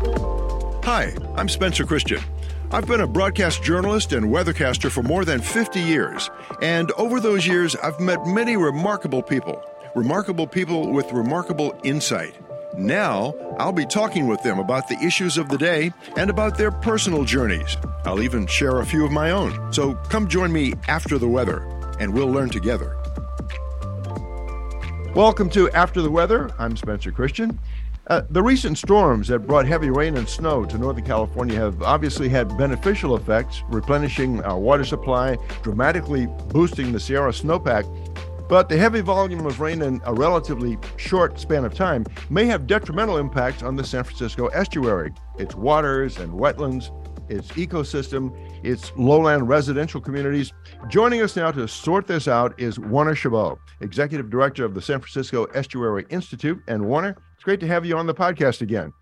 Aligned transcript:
Hi, 0.00 1.12
I'm 1.34 1.48
Spencer 1.48 1.84
Christian. 1.84 2.20
I've 2.70 2.86
been 2.86 3.00
a 3.00 3.06
broadcast 3.06 3.64
journalist 3.64 4.12
and 4.12 4.26
weathercaster 4.26 4.92
for 4.92 5.02
more 5.02 5.24
than 5.24 5.40
50 5.40 5.80
years, 5.80 6.30
and 6.62 6.92
over 6.92 7.18
those 7.18 7.44
years, 7.48 7.74
I've 7.74 7.98
met 7.98 8.24
many 8.24 8.56
remarkable 8.56 9.24
people. 9.24 9.60
Remarkable 9.96 10.46
people 10.46 10.92
with 10.92 11.10
remarkable 11.10 11.76
insight. 11.82 12.32
Now, 12.76 13.34
I'll 13.58 13.72
be 13.72 13.86
talking 13.86 14.28
with 14.28 14.40
them 14.44 14.60
about 14.60 14.86
the 14.86 14.98
issues 15.04 15.36
of 15.36 15.48
the 15.48 15.58
day 15.58 15.92
and 16.16 16.30
about 16.30 16.56
their 16.56 16.70
personal 16.70 17.24
journeys. 17.24 17.76
I'll 18.04 18.22
even 18.22 18.46
share 18.46 18.78
a 18.78 18.86
few 18.86 19.04
of 19.04 19.10
my 19.10 19.32
own. 19.32 19.72
So 19.72 19.94
come 20.10 20.28
join 20.28 20.52
me 20.52 20.74
after 20.86 21.18
the 21.18 21.28
weather, 21.28 21.66
and 21.98 22.14
we'll 22.14 22.30
learn 22.30 22.50
together. 22.50 22.96
Welcome 25.16 25.50
to 25.50 25.68
After 25.70 26.02
the 26.02 26.10
Weather. 26.10 26.52
I'm 26.60 26.76
Spencer 26.76 27.10
Christian. 27.10 27.58
Uh, 28.08 28.22
the 28.30 28.42
recent 28.42 28.78
storms 28.78 29.28
that 29.28 29.40
brought 29.40 29.66
heavy 29.66 29.90
rain 29.90 30.16
and 30.16 30.26
snow 30.26 30.64
to 30.64 30.78
Northern 30.78 31.04
California 31.04 31.56
have 31.56 31.82
obviously 31.82 32.26
had 32.26 32.56
beneficial 32.56 33.14
effects, 33.16 33.62
replenishing 33.68 34.42
our 34.44 34.58
water 34.58 34.84
supply, 34.84 35.36
dramatically 35.62 36.26
boosting 36.48 36.90
the 36.90 36.98
Sierra 36.98 37.32
snowpack. 37.32 37.84
But 38.48 38.70
the 38.70 38.78
heavy 38.78 39.02
volume 39.02 39.44
of 39.44 39.60
rain 39.60 39.82
in 39.82 40.00
a 40.06 40.14
relatively 40.14 40.78
short 40.96 41.38
span 41.38 41.66
of 41.66 41.74
time 41.74 42.06
may 42.30 42.46
have 42.46 42.66
detrimental 42.66 43.18
impacts 43.18 43.62
on 43.62 43.76
the 43.76 43.84
San 43.84 44.04
Francisco 44.04 44.46
estuary, 44.46 45.12
its 45.38 45.54
waters 45.54 46.16
and 46.16 46.32
wetlands, 46.32 46.90
its 47.30 47.48
ecosystem, 47.48 48.32
its 48.64 48.90
lowland 48.96 49.50
residential 49.50 50.00
communities. 50.00 50.54
Joining 50.88 51.20
us 51.20 51.36
now 51.36 51.50
to 51.50 51.68
sort 51.68 52.06
this 52.06 52.26
out 52.26 52.58
is 52.58 52.78
Warner 52.78 53.14
Chabot, 53.14 53.58
Executive 53.82 54.30
Director 54.30 54.64
of 54.64 54.72
the 54.72 54.80
San 54.80 54.98
Francisco 54.98 55.44
Estuary 55.52 56.06
Institute. 56.08 56.62
And 56.68 56.86
Warner, 56.86 57.18
it's 57.38 57.44
great 57.44 57.60
to 57.60 57.68
have 57.68 57.86
you 57.86 57.96
on 57.96 58.08
the 58.08 58.14
podcast 58.14 58.62
again. 58.62 58.92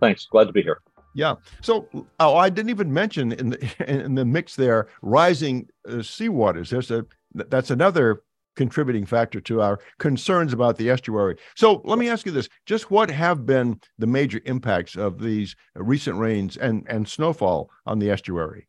Thanks. 0.00 0.24
Glad 0.24 0.46
to 0.46 0.52
be 0.52 0.62
here. 0.62 0.80
Yeah. 1.14 1.34
So, 1.60 1.86
oh, 2.18 2.34
I 2.34 2.48
didn't 2.48 2.70
even 2.70 2.90
mention 2.90 3.32
in 3.32 3.50
the 3.50 3.74
in 3.86 4.14
the 4.14 4.24
mix 4.24 4.56
there 4.56 4.88
rising 5.02 5.68
uh, 5.86 5.96
seawaters. 5.96 6.70
There's 6.70 6.90
a 6.90 7.04
that's 7.34 7.70
another 7.70 8.22
contributing 8.56 9.04
factor 9.04 9.38
to 9.42 9.60
our 9.60 9.80
concerns 9.98 10.54
about 10.54 10.78
the 10.78 10.88
estuary. 10.88 11.36
So, 11.56 11.82
let 11.84 11.98
me 11.98 12.08
ask 12.08 12.24
you 12.24 12.32
this: 12.32 12.48
just 12.64 12.90
what 12.90 13.10
have 13.10 13.44
been 13.44 13.78
the 13.98 14.06
major 14.06 14.40
impacts 14.46 14.96
of 14.96 15.20
these 15.20 15.54
recent 15.74 16.16
rains 16.16 16.56
and 16.56 16.86
and 16.88 17.06
snowfall 17.06 17.68
on 17.84 17.98
the 17.98 18.10
estuary? 18.10 18.66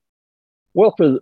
Well, 0.73 0.93
for 0.97 1.19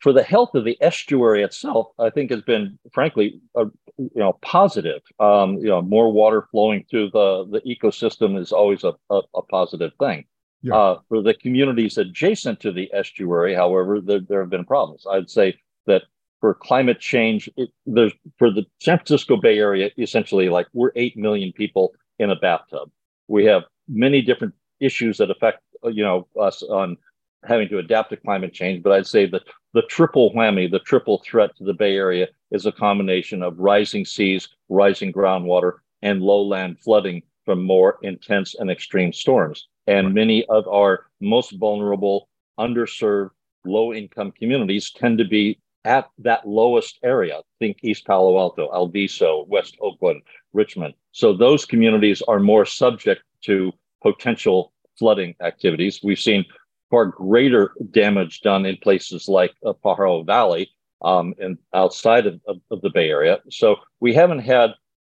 for 0.00 0.12
the 0.12 0.22
health 0.22 0.54
of 0.54 0.64
the 0.64 0.76
estuary 0.80 1.42
itself, 1.42 1.88
I 1.98 2.10
think 2.10 2.30
has 2.30 2.42
been, 2.42 2.78
frankly, 2.92 3.40
a, 3.56 3.64
you 3.98 4.10
know, 4.14 4.38
positive. 4.42 5.02
Um, 5.18 5.58
you 5.58 5.68
know, 5.68 5.82
more 5.82 6.12
water 6.12 6.46
flowing 6.50 6.84
through 6.90 7.10
the 7.10 7.46
the 7.50 7.60
ecosystem 7.60 8.38
is 8.38 8.52
always 8.52 8.84
a, 8.84 8.94
a, 9.10 9.20
a 9.34 9.42
positive 9.42 9.92
thing. 9.98 10.24
Yeah. 10.62 10.74
Uh, 10.76 10.98
for 11.08 11.22
the 11.22 11.34
communities 11.34 11.98
adjacent 11.98 12.60
to 12.60 12.70
the 12.70 12.88
estuary, 12.94 13.52
however, 13.54 14.00
there, 14.00 14.20
there 14.20 14.40
have 14.40 14.50
been 14.50 14.64
problems. 14.64 15.04
I'd 15.10 15.28
say 15.28 15.58
that 15.86 16.02
for 16.40 16.54
climate 16.54 17.00
change, 17.00 17.50
it, 17.56 17.70
there's 17.84 18.12
for 18.38 18.50
the 18.50 18.64
San 18.80 18.98
Francisco 18.98 19.36
Bay 19.36 19.58
Area, 19.58 19.90
essentially, 19.98 20.48
like 20.48 20.68
we're 20.72 20.92
eight 20.94 21.16
million 21.16 21.52
people 21.52 21.92
in 22.18 22.30
a 22.30 22.36
bathtub. 22.36 22.90
We 23.26 23.44
have 23.46 23.64
many 23.88 24.22
different 24.22 24.54
issues 24.80 25.18
that 25.18 25.30
affect 25.30 25.62
you 25.84 26.04
know 26.04 26.28
us 26.40 26.62
on 26.62 26.96
having 27.44 27.68
to 27.68 27.78
adapt 27.78 28.10
to 28.10 28.16
climate 28.16 28.52
change. 28.52 28.82
But 28.82 28.92
I'd 28.92 29.06
say 29.06 29.26
that 29.26 29.42
the 29.74 29.82
triple 29.82 30.32
whammy, 30.32 30.70
the 30.70 30.78
triple 30.80 31.22
threat 31.24 31.56
to 31.56 31.64
the 31.64 31.74
Bay 31.74 31.96
Area 31.96 32.28
is 32.50 32.66
a 32.66 32.72
combination 32.72 33.42
of 33.42 33.58
rising 33.58 34.04
seas, 34.04 34.48
rising 34.68 35.12
groundwater, 35.12 35.78
and 36.02 36.20
lowland 36.20 36.78
flooding 36.80 37.22
from 37.44 37.62
more 37.64 37.98
intense 38.02 38.54
and 38.54 38.70
extreme 38.70 39.12
storms. 39.12 39.68
And 39.86 40.14
many 40.14 40.44
of 40.46 40.68
our 40.68 41.06
most 41.20 41.52
vulnerable, 41.52 42.28
underserved, 42.58 43.30
low 43.64 43.92
income 43.92 44.32
communities 44.32 44.90
tend 44.90 45.18
to 45.18 45.24
be 45.24 45.58
at 45.84 46.08
that 46.18 46.46
lowest 46.46 46.98
area. 47.02 47.40
Think 47.58 47.78
East 47.82 48.06
Palo 48.06 48.38
Alto, 48.38 48.68
Alviso, 48.72 49.46
West 49.48 49.76
Oakland, 49.80 50.22
Richmond. 50.52 50.94
So 51.12 51.32
those 51.32 51.64
communities 51.64 52.22
are 52.28 52.38
more 52.38 52.64
subject 52.64 53.22
to 53.42 53.72
potential 54.02 54.72
flooding 54.98 55.34
activities. 55.40 56.00
We've 56.02 56.18
seen 56.18 56.44
far 56.92 57.06
greater 57.06 57.72
damage 57.90 58.42
done 58.42 58.66
in 58.66 58.76
places 58.76 59.26
like 59.26 59.54
uh, 59.64 59.72
Pajaro 59.82 60.24
Valley 60.26 60.70
um, 61.00 61.34
and 61.40 61.56
outside 61.74 62.26
of, 62.26 62.38
of, 62.46 62.58
of, 62.70 62.82
the 62.82 62.90
Bay 62.90 63.08
Area. 63.08 63.38
So 63.50 63.76
we 64.00 64.12
haven't 64.12 64.40
had 64.40 64.72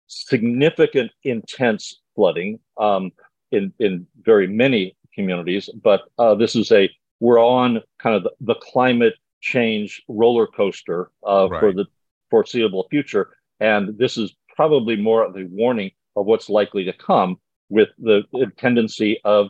significant, 0.06 1.10
intense 1.24 1.98
flooding 2.14 2.60
um, 2.76 3.10
in 3.50 3.72
in 3.78 4.06
very 4.20 4.46
many 4.46 4.94
communities, 5.14 5.70
but 5.82 6.02
uh, 6.18 6.34
this 6.34 6.54
is 6.54 6.70
a 6.70 6.90
we're 7.20 7.42
on 7.42 7.80
kind 7.98 8.16
of 8.16 8.22
the, 8.24 8.32
the 8.40 8.54
climate 8.56 9.14
change 9.40 10.02
roller 10.08 10.46
coaster 10.46 11.10
uh, 11.26 11.48
right. 11.50 11.58
for 11.58 11.72
the 11.72 11.86
foreseeable 12.30 12.86
future, 12.90 13.30
and 13.60 13.96
this 13.96 14.18
is 14.18 14.36
probably 14.54 14.96
more 14.96 15.24
of 15.24 15.34
a 15.36 15.46
warning 15.46 15.90
of 16.16 16.26
what's 16.26 16.50
likely 16.50 16.84
to 16.84 16.92
come 16.92 17.38
with 17.70 17.88
the, 17.98 18.22
the 18.32 18.52
tendency 18.58 19.18
of 19.24 19.48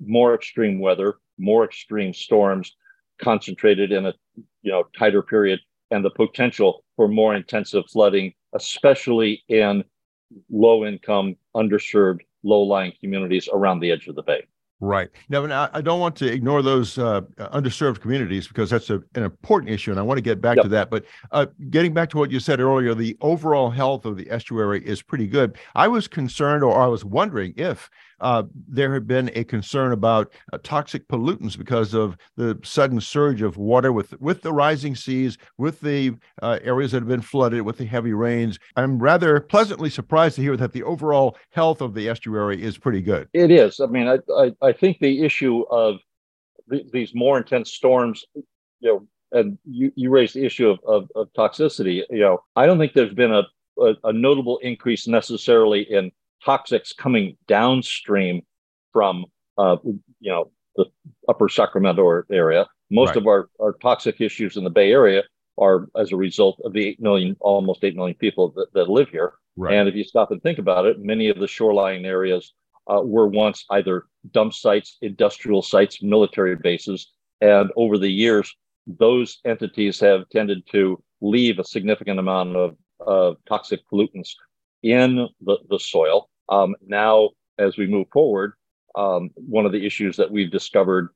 more 0.00 0.34
extreme 0.34 0.80
weather, 0.80 1.16
more 1.38 1.64
extreme 1.64 2.12
storms 2.12 2.74
concentrated 3.22 3.92
in 3.92 4.06
a 4.06 4.14
you 4.62 4.72
know 4.72 4.84
tighter 4.98 5.22
period, 5.22 5.60
and 5.90 6.04
the 6.04 6.10
potential 6.10 6.84
for 6.96 7.08
more 7.08 7.34
intensive 7.34 7.84
flooding, 7.90 8.32
especially 8.54 9.42
in 9.48 9.84
low 10.50 10.84
income, 10.84 11.36
underserved, 11.54 12.20
low 12.42 12.62
lying 12.62 12.92
communities 13.00 13.48
around 13.52 13.80
the 13.80 13.90
edge 13.90 14.06
of 14.08 14.16
the 14.16 14.22
bay. 14.22 14.42
Right. 14.78 15.08
Now, 15.30 15.70
I 15.72 15.80
don't 15.80 16.00
want 16.00 16.16
to 16.16 16.30
ignore 16.30 16.60
those 16.60 16.98
uh, 16.98 17.22
underserved 17.38 18.00
communities 18.00 18.46
because 18.46 18.68
that's 18.68 18.90
a, 18.90 18.96
an 19.14 19.22
important 19.22 19.70
issue, 19.72 19.90
and 19.90 19.98
I 19.98 20.02
want 20.02 20.18
to 20.18 20.22
get 20.22 20.42
back 20.42 20.56
yep. 20.56 20.64
to 20.64 20.68
that. 20.68 20.90
But 20.90 21.06
uh, 21.32 21.46
getting 21.70 21.94
back 21.94 22.10
to 22.10 22.18
what 22.18 22.30
you 22.30 22.40
said 22.40 22.60
earlier, 22.60 22.94
the 22.94 23.16
overall 23.22 23.70
health 23.70 24.04
of 24.04 24.18
the 24.18 24.30
estuary 24.30 24.84
is 24.84 25.00
pretty 25.00 25.28
good. 25.28 25.56
I 25.74 25.88
was 25.88 26.08
concerned, 26.08 26.62
or 26.62 26.78
I 26.78 26.88
was 26.88 27.06
wondering 27.06 27.54
if 27.56 27.88
uh, 28.20 28.44
there 28.68 28.92
had 28.94 29.06
been 29.06 29.30
a 29.34 29.44
concern 29.44 29.92
about 29.92 30.32
uh, 30.52 30.58
toxic 30.62 31.06
pollutants 31.08 31.56
because 31.56 31.94
of 31.94 32.16
the 32.36 32.58
sudden 32.62 33.00
surge 33.00 33.42
of 33.42 33.56
water 33.56 33.92
with 33.92 34.18
with 34.20 34.42
the 34.42 34.52
rising 34.52 34.94
seas, 34.94 35.38
with 35.58 35.80
the 35.80 36.14
uh, 36.42 36.58
areas 36.62 36.92
that 36.92 37.00
have 37.00 37.08
been 37.08 37.20
flooded, 37.20 37.62
with 37.62 37.78
the 37.78 37.84
heavy 37.84 38.12
rains. 38.12 38.58
I'm 38.76 38.98
rather 38.98 39.40
pleasantly 39.40 39.90
surprised 39.90 40.36
to 40.36 40.42
hear 40.42 40.56
that 40.56 40.72
the 40.72 40.82
overall 40.82 41.36
health 41.50 41.80
of 41.80 41.94
the 41.94 42.08
estuary 42.08 42.62
is 42.62 42.78
pretty 42.78 43.02
good. 43.02 43.28
It 43.32 43.50
is. 43.50 43.80
I 43.80 43.86
mean, 43.86 44.08
I 44.08 44.18
I, 44.36 44.52
I 44.62 44.72
think 44.72 44.98
the 44.98 45.24
issue 45.24 45.62
of 45.70 45.96
th- 46.70 46.86
these 46.92 47.14
more 47.14 47.38
intense 47.38 47.72
storms, 47.72 48.24
you 48.34 48.44
know, 48.82 49.06
and 49.32 49.58
you, 49.64 49.92
you 49.96 50.10
raised 50.10 50.34
the 50.34 50.44
issue 50.44 50.68
of, 50.68 50.78
of, 50.86 51.08
of 51.14 51.32
toxicity. 51.32 52.02
You 52.10 52.20
know, 52.20 52.38
I 52.54 52.66
don't 52.66 52.78
think 52.78 52.92
there's 52.92 53.14
been 53.14 53.32
a, 53.32 53.42
a, 53.78 53.94
a 54.04 54.12
notable 54.12 54.58
increase 54.58 55.06
necessarily 55.06 55.82
in 55.82 56.12
toxics 56.46 56.96
coming 56.96 57.36
downstream 57.46 58.42
from 58.92 59.24
uh, 59.58 59.76
you 59.84 60.30
know 60.30 60.50
the 60.76 60.86
upper 61.28 61.48
Sacramento 61.48 62.22
area. 62.30 62.66
Most 62.90 63.08
right. 63.08 63.16
of 63.16 63.26
our, 63.26 63.48
our 63.60 63.72
toxic 63.82 64.20
issues 64.20 64.56
in 64.56 64.64
the 64.64 64.70
Bay 64.70 64.92
Area 64.92 65.24
are 65.58 65.88
as 65.96 66.12
a 66.12 66.16
result 66.16 66.60
of 66.64 66.72
the 66.72 66.86
8 66.86 67.00
million, 67.00 67.36
almost 67.40 67.82
8 67.82 67.96
million 67.96 68.16
people 68.16 68.52
that, 68.56 68.72
that 68.74 68.88
live 68.88 69.08
here. 69.08 69.32
Right. 69.56 69.74
And 69.74 69.88
if 69.88 69.94
you 69.94 70.04
stop 70.04 70.30
and 70.30 70.42
think 70.42 70.58
about 70.58 70.86
it, 70.86 71.00
many 71.00 71.28
of 71.28 71.38
the 71.38 71.48
shoreline 71.48 72.04
areas 72.04 72.52
uh, 72.88 73.00
were 73.02 73.26
once 73.26 73.64
either 73.70 74.04
dump 74.30 74.52
sites, 74.52 74.98
industrial 75.00 75.62
sites, 75.62 76.02
military 76.02 76.56
bases. 76.56 77.10
And 77.40 77.70
over 77.76 77.98
the 77.98 78.10
years, 78.10 78.54
those 78.86 79.40
entities 79.44 79.98
have 80.00 80.28
tended 80.28 80.62
to 80.72 81.02
leave 81.20 81.58
a 81.58 81.64
significant 81.64 82.20
amount 82.20 82.54
of, 82.54 82.76
of 83.00 83.36
toxic 83.48 83.80
pollutants 83.90 84.34
in 84.82 85.26
the, 85.40 85.56
the 85.68 85.78
soil. 85.78 86.28
Um, 86.48 86.74
now, 86.86 87.30
as 87.58 87.76
we 87.76 87.86
move 87.86 88.08
forward, 88.12 88.52
um, 88.94 89.30
one 89.34 89.66
of 89.66 89.72
the 89.72 89.84
issues 89.84 90.16
that 90.16 90.30
we've 90.30 90.50
discovered 90.50 91.10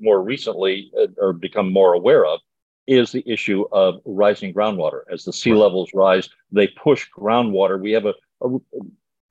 more 0.00 0.22
recently 0.22 0.90
uh, 0.98 1.06
or 1.18 1.32
become 1.32 1.72
more 1.72 1.94
aware 1.94 2.26
of 2.26 2.40
is 2.86 3.12
the 3.12 3.22
issue 3.30 3.64
of 3.72 4.00
rising 4.04 4.52
groundwater. 4.52 5.02
As 5.12 5.24
the 5.24 5.32
sea 5.32 5.54
levels 5.54 5.90
rise, 5.94 6.28
they 6.50 6.66
push 6.68 7.06
groundwater. 7.16 7.80
We 7.80 7.92
have 7.92 8.06
a, 8.06 8.14
a 8.42 8.58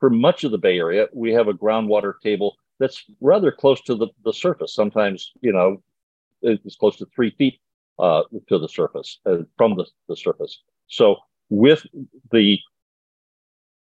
for 0.00 0.10
much 0.10 0.44
of 0.44 0.50
the 0.50 0.58
Bay 0.58 0.78
Area, 0.78 1.06
we 1.12 1.30
have 1.32 1.46
a 1.46 1.52
groundwater 1.52 2.14
table 2.22 2.56
that's 2.78 3.04
rather 3.20 3.52
close 3.52 3.82
to 3.82 3.94
the, 3.94 4.08
the 4.24 4.32
surface. 4.32 4.74
Sometimes, 4.74 5.32
you 5.42 5.52
know, 5.52 5.82
it's 6.42 6.76
close 6.76 6.96
to 6.96 7.06
three 7.14 7.30
feet 7.36 7.60
uh, 7.98 8.22
to 8.48 8.58
the 8.58 8.68
surface, 8.68 9.18
uh, 9.26 9.38
from 9.58 9.76
the, 9.76 9.84
the 10.08 10.16
surface. 10.16 10.62
So 10.88 11.16
with 11.50 11.86
the 12.32 12.58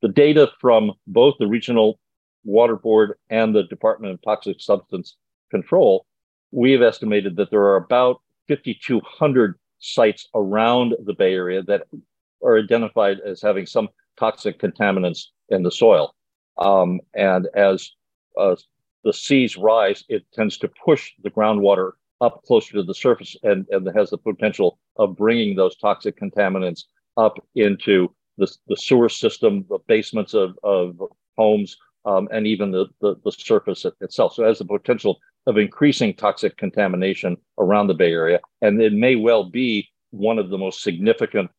the 0.01 0.09
data 0.09 0.49
from 0.59 0.91
both 1.07 1.35
the 1.39 1.47
regional 1.47 1.99
water 2.43 2.75
board 2.75 3.17
and 3.29 3.55
the 3.55 3.63
Department 3.63 4.13
of 4.13 4.21
Toxic 4.21 4.59
Substance 4.59 5.15
Control, 5.49 6.05
we 6.51 6.71
have 6.71 6.81
estimated 6.81 7.35
that 7.35 7.51
there 7.51 7.61
are 7.61 7.77
about 7.77 8.21
5,200 8.47 9.55
sites 9.79 10.27
around 10.35 10.95
the 11.05 11.13
Bay 11.13 11.33
Area 11.33 11.61
that 11.63 11.83
are 12.43 12.57
identified 12.57 13.19
as 13.19 13.41
having 13.41 13.65
some 13.65 13.89
toxic 14.17 14.59
contaminants 14.59 15.27
in 15.49 15.63
the 15.63 15.71
soil. 15.71 16.15
Um, 16.57 16.99
and 17.13 17.47
as 17.55 17.91
uh, 18.39 18.55
the 19.03 19.13
seas 19.13 19.57
rise, 19.57 20.03
it 20.09 20.25
tends 20.33 20.57
to 20.59 20.71
push 20.83 21.11
the 21.23 21.29
groundwater 21.29 21.91
up 22.19 22.43
closer 22.45 22.73
to 22.73 22.83
the 22.83 22.93
surface 22.93 23.35
and, 23.43 23.65
and 23.71 23.87
has 23.95 24.11
the 24.11 24.17
potential 24.17 24.79
of 24.97 25.15
bringing 25.15 25.55
those 25.55 25.75
toxic 25.77 26.19
contaminants 26.19 26.83
up 27.17 27.37
into 27.55 28.13
the, 28.37 28.47
the 28.67 28.77
sewer 28.77 29.09
system, 29.09 29.65
the 29.69 29.79
basements 29.87 30.33
of, 30.33 30.57
of 30.63 31.01
homes, 31.37 31.77
um, 32.05 32.27
and 32.31 32.47
even 32.47 32.71
the, 32.71 32.87
the, 33.01 33.15
the 33.23 33.31
surface 33.31 33.85
itself. 34.01 34.33
So 34.33 34.43
it 34.43 34.47
has 34.47 34.59
the 34.59 34.65
potential 34.65 35.19
of 35.47 35.57
increasing 35.57 36.13
toxic 36.13 36.57
contamination 36.57 37.37
around 37.57 37.87
the 37.87 37.93
Bay 37.93 38.11
Area. 38.11 38.39
And 38.61 38.81
it 38.81 38.93
may 38.93 39.15
well 39.15 39.43
be 39.43 39.89
one 40.11 40.39
of 40.39 40.49
the 40.49 40.57
most 40.57 40.83
significant 40.83 41.49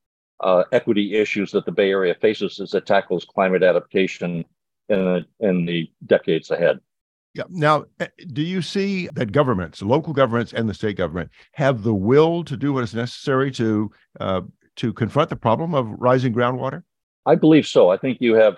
uh, 0.41 0.65
equity 0.73 1.15
issues 1.15 1.53
that 1.53 1.65
the 1.65 1.73
Bay 1.73 1.91
Area 1.91 2.15
faces 2.21 2.61
as 2.61 2.75
it 2.75 2.87
tackles 2.87 3.25
climate 3.25 3.63
adaptation 3.63 4.45
in, 4.89 5.05
the, 5.05 5.25
in 5.41 5.65
the 5.65 5.91
decades 6.07 6.51
ahead. 6.51 6.81
Yeah. 7.35 7.45
Now, 7.49 7.85
eh, 7.99 8.09
do 8.33 8.43
you 8.43 8.61
see 8.61 9.09
that 9.15 9.33
governments, 9.33 9.81
local 9.81 10.13
governments, 10.13 10.53
and 10.53 10.69
the 10.69 10.75
state 10.75 10.97
government 10.99 11.31
have 11.53 11.83
the 11.83 11.95
will 11.95 12.45
to 12.45 12.57
do 12.57 12.75
what 12.75 12.85
is 12.85 12.95
necessary 12.95 13.51
to 13.53 13.91
uh, 14.21 14.43
to 14.77 14.93
confront 14.93 15.31
the 15.31 15.37
problem 15.37 15.75
of 15.75 15.89
rising 15.99 16.35
groundwater? 16.35 16.83
I 17.25 17.35
believe 17.37 17.67
so. 17.67 17.91
I 17.91 17.97
think 17.97 18.19
you 18.21 18.35
have 18.35 18.57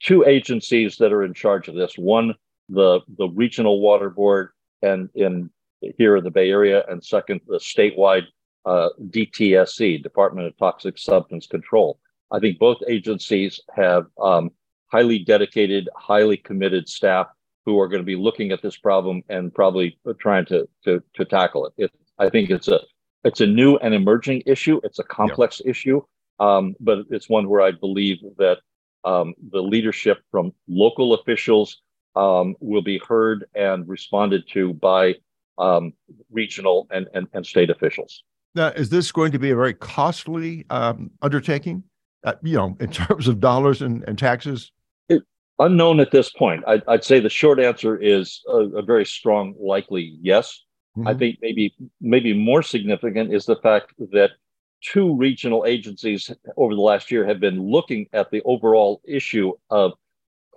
two 0.00 0.24
agencies 0.24 0.96
that 0.96 1.12
are 1.12 1.24
in 1.24 1.34
charge 1.34 1.68
of 1.68 1.74
this. 1.74 1.94
One, 1.96 2.34
the 2.68 3.00
the 3.18 3.28
regional 3.28 3.80
water 3.80 4.10
board, 4.10 4.50
and 4.82 5.08
in 5.14 5.50
here 5.98 6.16
in 6.16 6.24
the 6.24 6.30
Bay 6.30 6.50
Area, 6.50 6.84
and 6.88 7.04
second, 7.04 7.40
the 7.46 7.58
statewide 7.58 8.24
uh, 8.64 8.88
DTSC, 9.08 10.02
Department 10.02 10.46
of 10.46 10.56
Toxic 10.56 10.96
Substance 10.96 11.46
Control. 11.46 11.98
I 12.30 12.38
think 12.38 12.58
both 12.58 12.78
agencies 12.88 13.60
have 13.76 14.06
um, 14.20 14.50
highly 14.86 15.18
dedicated, 15.18 15.88
highly 15.96 16.36
committed 16.36 16.88
staff 16.88 17.26
who 17.66 17.78
are 17.80 17.88
going 17.88 18.00
to 18.00 18.06
be 18.06 18.16
looking 18.16 18.52
at 18.52 18.62
this 18.62 18.76
problem 18.76 19.22
and 19.28 19.54
probably 19.54 19.98
trying 20.18 20.46
to 20.46 20.68
to, 20.84 21.02
to 21.14 21.24
tackle 21.24 21.66
it. 21.66 21.72
it. 21.76 21.90
I 22.18 22.30
think 22.30 22.50
it's 22.50 22.68
a 22.68 22.80
it's 23.24 23.40
a 23.40 23.46
new 23.46 23.76
and 23.76 23.94
emerging 23.94 24.42
issue. 24.46 24.80
It's 24.84 24.98
a 24.98 25.04
complex 25.04 25.60
yeah. 25.64 25.70
issue, 25.70 26.02
um, 26.40 26.74
but 26.80 27.00
it's 27.10 27.28
one 27.28 27.48
where 27.48 27.62
I 27.62 27.72
believe 27.72 28.18
that 28.38 28.58
um, 29.04 29.34
the 29.50 29.62
leadership 29.62 30.18
from 30.30 30.52
local 30.68 31.14
officials 31.14 31.80
um, 32.16 32.54
will 32.60 32.82
be 32.82 33.00
heard 33.06 33.44
and 33.54 33.88
responded 33.88 34.44
to 34.52 34.74
by 34.74 35.14
um, 35.58 35.92
regional 36.30 36.86
and, 36.90 37.06
and, 37.14 37.26
and, 37.32 37.46
state 37.46 37.70
officials. 37.70 38.22
Now, 38.54 38.68
is 38.68 38.88
this 38.88 39.12
going 39.12 39.32
to 39.32 39.38
be 39.38 39.50
a 39.50 39.56
very 39.56 39.74
costly 39.74 40.64
um, 40.70 41.10
undertaking? 41.22 41.84
Uh, 42.24 42.34
you 42.42 42.56
know, 42.56 42.76
in 42.80 42.90
terms 42.92 43.28
of 43.28 43.40
dollars 43.40 43.82
and, 43.82 44.04
and 44.08 44.18
taxes? 44.18 44.72
unknown 45.58 46.00
at 46.00 46.10
this 46.10 46.30
point. 46.30 46.64
I'd, 46.66 46.82
I'd, 46.88 47.04
say 47.04 47.20
the 47.20 47.28
short 47.28 47.60
answer 47.60 47.96
is 47.96 48.42
a, 48.48 48.78
a 48.78 48.82
very 48.82 49.06
strong, 49.06 49.54
likely 49.60 50.16
yes. 50.20 50.63
Mm-hmm. 50.96 51.08
I 51.08 51.14
think 51.14 51.38
maybe 51.42 51.74
maybe 52.00 52.32
more 52.32 52.62
significant 52.62 53.34
is 53.34 53.46
the 53.46 53.56
fact 53.56 53.92
that 54.12 54.30
two 54.80 55.16
regional 55.16 55.64
agencies 55.66 56.30
over 56.56 56.74
the 56.74 56.80
last 56.80 57.10
year 57.10 57.26
have 57.26 57.40
been 57.40 57.60
looking 57.60 58.06
at 58.12 58.30
the 58.30 58.42
overall 58.44 59.00
issue 59.04 59.52
of 59.70 59.92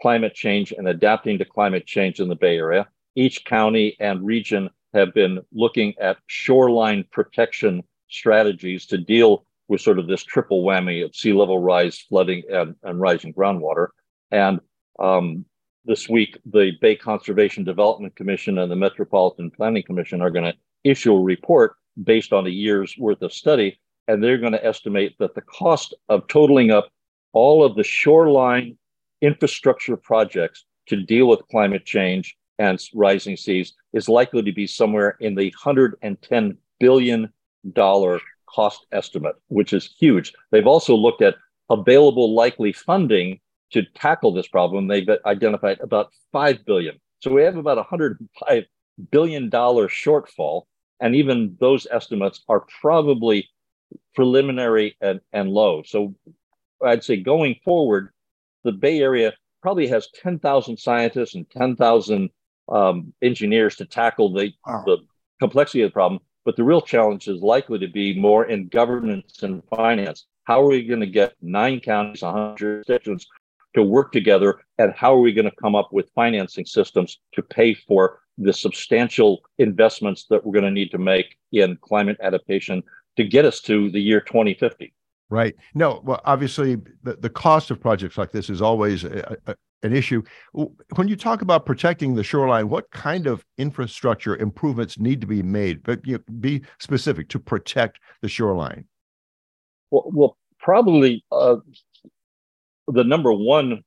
climate 0.01 0.33
change 0.35 0.71
and 0.71 0.87
adapting 0.87 1.39
to 1.39 1.45
climate 1.45 1.87
change 1.87 2.19
in 2.19 2.27
the 2.27 2.35
Bay 2.35 2.57
Area. 2.57 2.87
Each 3.15 3.43
county 3.45 3.95
and 3.99 4.25
region 4.25 4.69
have 4.93 5.13
been 5.13 5.39
looking 5.51 5.93
at 5.99 6.17
shoreline 6.27 7.05
protection 7.11 7.83
strategies 8.09 8.85
to 8.87 8.97
deal 8.97 9.45
with 9.67 9.81
sort 9.81 9.99
of 9.99 10.07
this 10.07 10.23
triple 10.23 10.63
whammy 10.63 11.03
of 11.03 11.15
sea 11.15 11.33
level 11.33 11.59
rise, 11.59 11.97
flooding, 11.97 12.43
and, 12.51 12.75
and 12.83 12.99
rising 12.99 13.33
groundwater. 13.33 13.87
And 14.31 14.59
um, 14.99 15.45
this 15.87 16.09
week, 16.09 16.37
the 16.45 16.73
Bay 16.81 16.95
Conservation 16.95 17.63
Development 17.63 18.15
Commission 18.15 18.57
and 18.59 18.69
the 18.69 18.75
Metropolitan 18.75 19.49
Planning 19.49 19.83
Commission 19.83 20.21
are 20.21 20.29
going 20.29 20.51
to 20.51 20.57
issue 20.83 21.13
a 21.13 21.19
report 21.19 21.75
based 22.03 22.33
on 22.33 22.45
a 22.45 22.51
year's 22.51 22.95
worth 22.97 23.21
of 23.21 23.33
study, 23.33 23.79
and 24.07 24.23
they're 24.23 24.37
going 24.37 24.51
to 24.51 24.65
estimate 24.65 25.15
that 25.19 25.33
the 25.33 25.41
cost 25.41 25.93
of 26.09 26.27
totaling 26.27 26.71
up 26.71 26.89
all 27.33 27.63
of 27.63 27.75
the 27.75 27.83
shoreline 27.83 28.77
infrastructure 29.21 29.97
projects 29.97 30.65
to 30.87 30.97
deal 30.97 31.27
with 31.27 31.47
climate 31.49 31.85
change 31.85 32.37
and 32.59 32.81
rising 32.93 33.37
seas 33.37 33.73
is 33.93 34.09
likely 34.09 34.43
to 34.43 34.51
be 34.51 34.67
somewhere 34.67 35.17
in 35.19 35.35
the 35.35 35.53
$110 35.63 36.57
billion 36.79 37.33
cost 38.47 38.85
estimate, 38.91 39.35
which 39.47 39.73
is 39.73 39.95
huge. 39.99 40.33
They've 40.51 40.67
also 40.67 40.95
looked 40.95 41.21
at 41.21 41.35
available 41.69 42.33
likely 42.33 42.73
funding 42.73 43.39
to 43.71 43.83
tackle 43.95 44.33
this 44.33 44.47
problem, 44.47 44.87
they've 44.87 45.07
identified 45.25 45.79
about 45.81 46.11
5 46.31 46.65
billion. 46.65 46.99
So 47.19 47.31
we 47.31 47.43
have 47.43 47.57
about 47.57 47.77
105 47.77 48.63
billion 49.11 49.49
dollar 49.49 49.87
shortfall. 49.87 50.63
And 50.99 51.15
even 51.15 51.57
those 51.59 51.85
estimates 51.91 52.43
are 52.49 52.65
probably 52.81 53.49
preliminary 54.15 54.97
and, 54.99 55.21
and 55.31 55.49
low. 55.49 55.83
So 55.85 56.15
I'd 56.83 57.03
say 57.03 57.17
going 57.17 57.55
forward, 57.63 58.09
the 58.63 58.71
Bay 58.71 58.99
Area 58.99 59.33
probably 59.61 59.87
has 59.87 60.09
10,000 60.21 60.77
scientists 60.77 61.35
and 61.35 61.49
10,000 61.49 62.29
um, 62.69 63.13
engineers 63.21 63.75
to 63.77 63.85
tackle 63.85 64.33
the, 64.33 64.51
wow. 64.65 64.83
the 64.85 64.97
complexity 65.39 65.83
of 65.83 65.91
the 65.91 65.93
problem. 65.93 66.21
But 66.45 66.55
the 66.55 66.63
real 66.63 66.81
challenge 66.81 67.27
is 67.27 67.41
likely 67.41 67.79
to 67.79 67.87
be 67.87 68.19
more 68.19 68.45
in 68.45 68.69
governance 68.69 69.43
and 69.43 69.61
finance. 69.69 70.25
How 70.45 70.61
are 70.61 70.69
we 70.69 70.83
going 70.83 71.01
to 71.01 71.05
get 71.05 71.33
nine 71.41 71.81
counties, 71.81 72.21
100 72.21 72.57
jurisdictions 72.57 73.27
to 73.77 73.83
work 73.83 74.11
together 74.11 74.59
and 74.79 74.91
how 74.95 75.13
are 75.13 75.19
we 75.19 75.31
going 75.31 75.45
to 75.45 75.55
come 75.61 75.75
up 75.75 75.93
with 75.93 76.09
financing 76.15 76.65
systems 76.65 77.19
to 77.31 77.43
pay 77.43 77.75
for 77.75 78.21
the 78.39 78.51
substantial 78.51 79.41
investments 79.59 80.25
that 80.31 80.43
we're 80.43 80.51
going 80.51 80.65
to 80.65 80.71
need 80.71 80.89
to 80.89 80.97
make 80.97 81.37
in 81.51 81.77
climate 81.81 82.17
adaptation 82.23 82.81
to 83.17 83.23
get 83.23 83.45
us 83.45 83.61
to 83.61 83.91
the 83.91 83.99
year 83.99 84.19
2050 84.19 84.91
right. 85.29 85.55
No 85.75 86.01
well 86.03 86.21
obviously 86.25 86.77
the, 87.03 87.17
the 87.17 87.29
cost 87.29 87.69
of 87.69 87.79
projects 87.79 88.17
like 88.17 88.31
this 88.31 88.49
is 88.49 88.63
always 88.63 89.03
a, 89.03 89.37
a, 89.45 89.55
an 89.83 89.93
issue. 89.95 90.23
When 90.53 91.07
you 91.07 91.15
talk 91.15 91.43
about 91.43 91.67
protecting 91.67 92.15
the 92.15 92.23
shoreline 92.23 92.69
what 92.69 92.89
kind 92.89 93.27
of 93.27 93.45
infrastructure 93.59 94.35
improvements 94.37 94.97
need 94.97 95.21
to 95.21 95.27
be 95.27 95.43
made? 95.43 95.83
But 95.83 96.03
you 96.03 96.13
know, 96.13 96.23
be 96.39 96.63
specific 96.79 97.29
to 97.29 97.39
protect 97.39 97.99
the 98.23 98.27
shoreline. 98.27 98.85
Well, 99.91 100.09
well 100.11 100.37
probably 100.59 101.23
uh, 101.31 101.57
the 102.87 103.03
number 103.03 103.33
one 103.33 103.83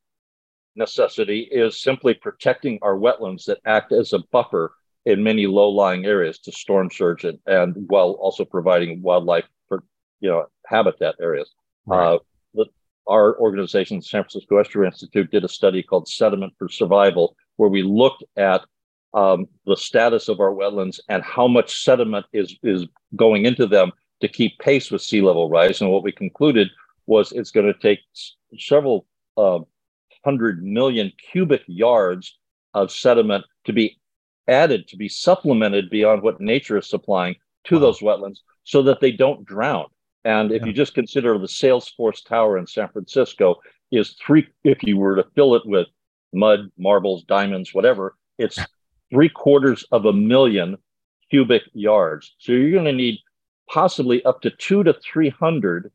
necessity 0.77 1.49
is 1.51 1.81
simply 1.81 2.15
protecting 2.15 2.79
our 2.83 2.95
wetlands 2.95 3.45
that 3.47 3.59
act 3.65 3.93
as 3.93 4.13
a 4.13 4.21
buffer 4.31 4.73
in 5.07 5.23
many 5.23 5.47
low-lying 5.47 6.05
areas 6.05 6.39
to 6.39 6.53
storm 6.53 6.91
surge 6.91 7.25
and, 7.25 7.39
and 7.47 7.75
while 7.89 8.11
also 8.21 8.45
providing 8.45 9.03
wildlife 9.03 9.47
for 9.69 9.83
you 10.21 10.29
know 10.29 10.47
habitat 10.67 11.15
areas. 11.21 11.51
Right. 11.87 12.15
Uh, 12.15 12.19
the, 12.55 12.67
our 13.07 13.39
organization, 13.39 14.03
San 14.03 14.23
Francisco 14.23 14.59
Estuary 14.59 14.87
Institute, 14.87 15.31
did 15.31 15.45
a 15.45 15.49
study 15.49 15.83
called 15.83 16.07
Sediment 16.09 16.53
for 16.59 16.69
Survival, 16.69 17.35
where 17.57 17.71
we 17.71 17.83
looked 17.83 18.25
at 18.37 18.63
um, 19.15 19.47
the 19.67 19.77
status 19.77 20.29
of 20.29 20.39
our 20.39 20.53
wetlands 20.53 21.01
and 21.09 21.23
how 21.23 21.49
much 21.49 21.83
sediment 21.83 22.27
is 22.33 22.57
is 22.63 22.87
going 23.17 23.47
into 23.47 23.67
them 23.67 23.91
to 24.21 24.29
keep 24.29 24.59
pace 24.59 24.91
with 24.91 25.03
sea 25.03 25.23
level 25.23 25.49
rise. 25.49 25.81
And 25.81 25.91
what 25.91 26.03
we 26.03 26.13
concluded 26.13 26.69
was 27.07 27.33
it's 27.33 27.51
going 27.51 27.67
to 27.67 27.79
take 27.79 28.01
several 28.59 29.07
uh, 29.37 29.61
hundred 30.25 30.63
million 30.63 31.13
cubic 31.33 31.63
yards 31.67 32.39
of 32.75 32.91
sediment 32.91 33.45
to 33.65 33.73
be 33.73 33.99
added, 34.49 34.89
to 34.89 34.97
be 34.97 35.09
supplemented 35.09 35.91
beyond 35.91 36.23
what 36.23 36.41
nature 36.41 36.79
is 36.79 36.89
supplying 36.89 37.37
to 37.65 37.77
wow. 37.77 37.81
those 37.81 38.01
wetlands 38.01 38.39
so 38.65 38.83
that 38.83 39.01
they 39.01 39.13
don't 39.13 39.45
drown. 39.45 39.87
And 40.25 40.53
if 40.53 40.63
yeah. 40.63 40.67
you 40.69 40.73
just 40.73 40.95
consider 40.95 41.39
the 41.39 41.47
Salesforce 41.47 42.25
Tower 42.25 42.59
in 42.59 42.67
San 42.67 42.89
Francisco 42.89 43.57
is 43.91 44.17
three, 44.25 44.47
if 44.65 44.83
you 44.83 44.99
were 44.99 45.17
to 45.17 45.27
fill 45.35 45.55
it 45.55 45.63
with 45.65 45.87
mud, 46.33 46.71
marbles, 46.79 47.25
diamonds, 47.25 47.73
whatever, 47.73 48.17
it's 48.39 48.59
three 49.11 49.29
quarters 49.29 49.85
of 49.91 50.05
a 50.05 50.13
million 50.13 50.77
cubic 51.31 51.63
yards. 51.73 52.35
So 52.39 52.53
you're 52.53 52.73
going 52.73 52.85
to 52.85 52.93
need 52.93 53.19
possibly 53.69 54.23
up 54.25 54.43
to 54.43 54.51
two 54.51 54.83
to 54.85 54.93
300 54.93 55.91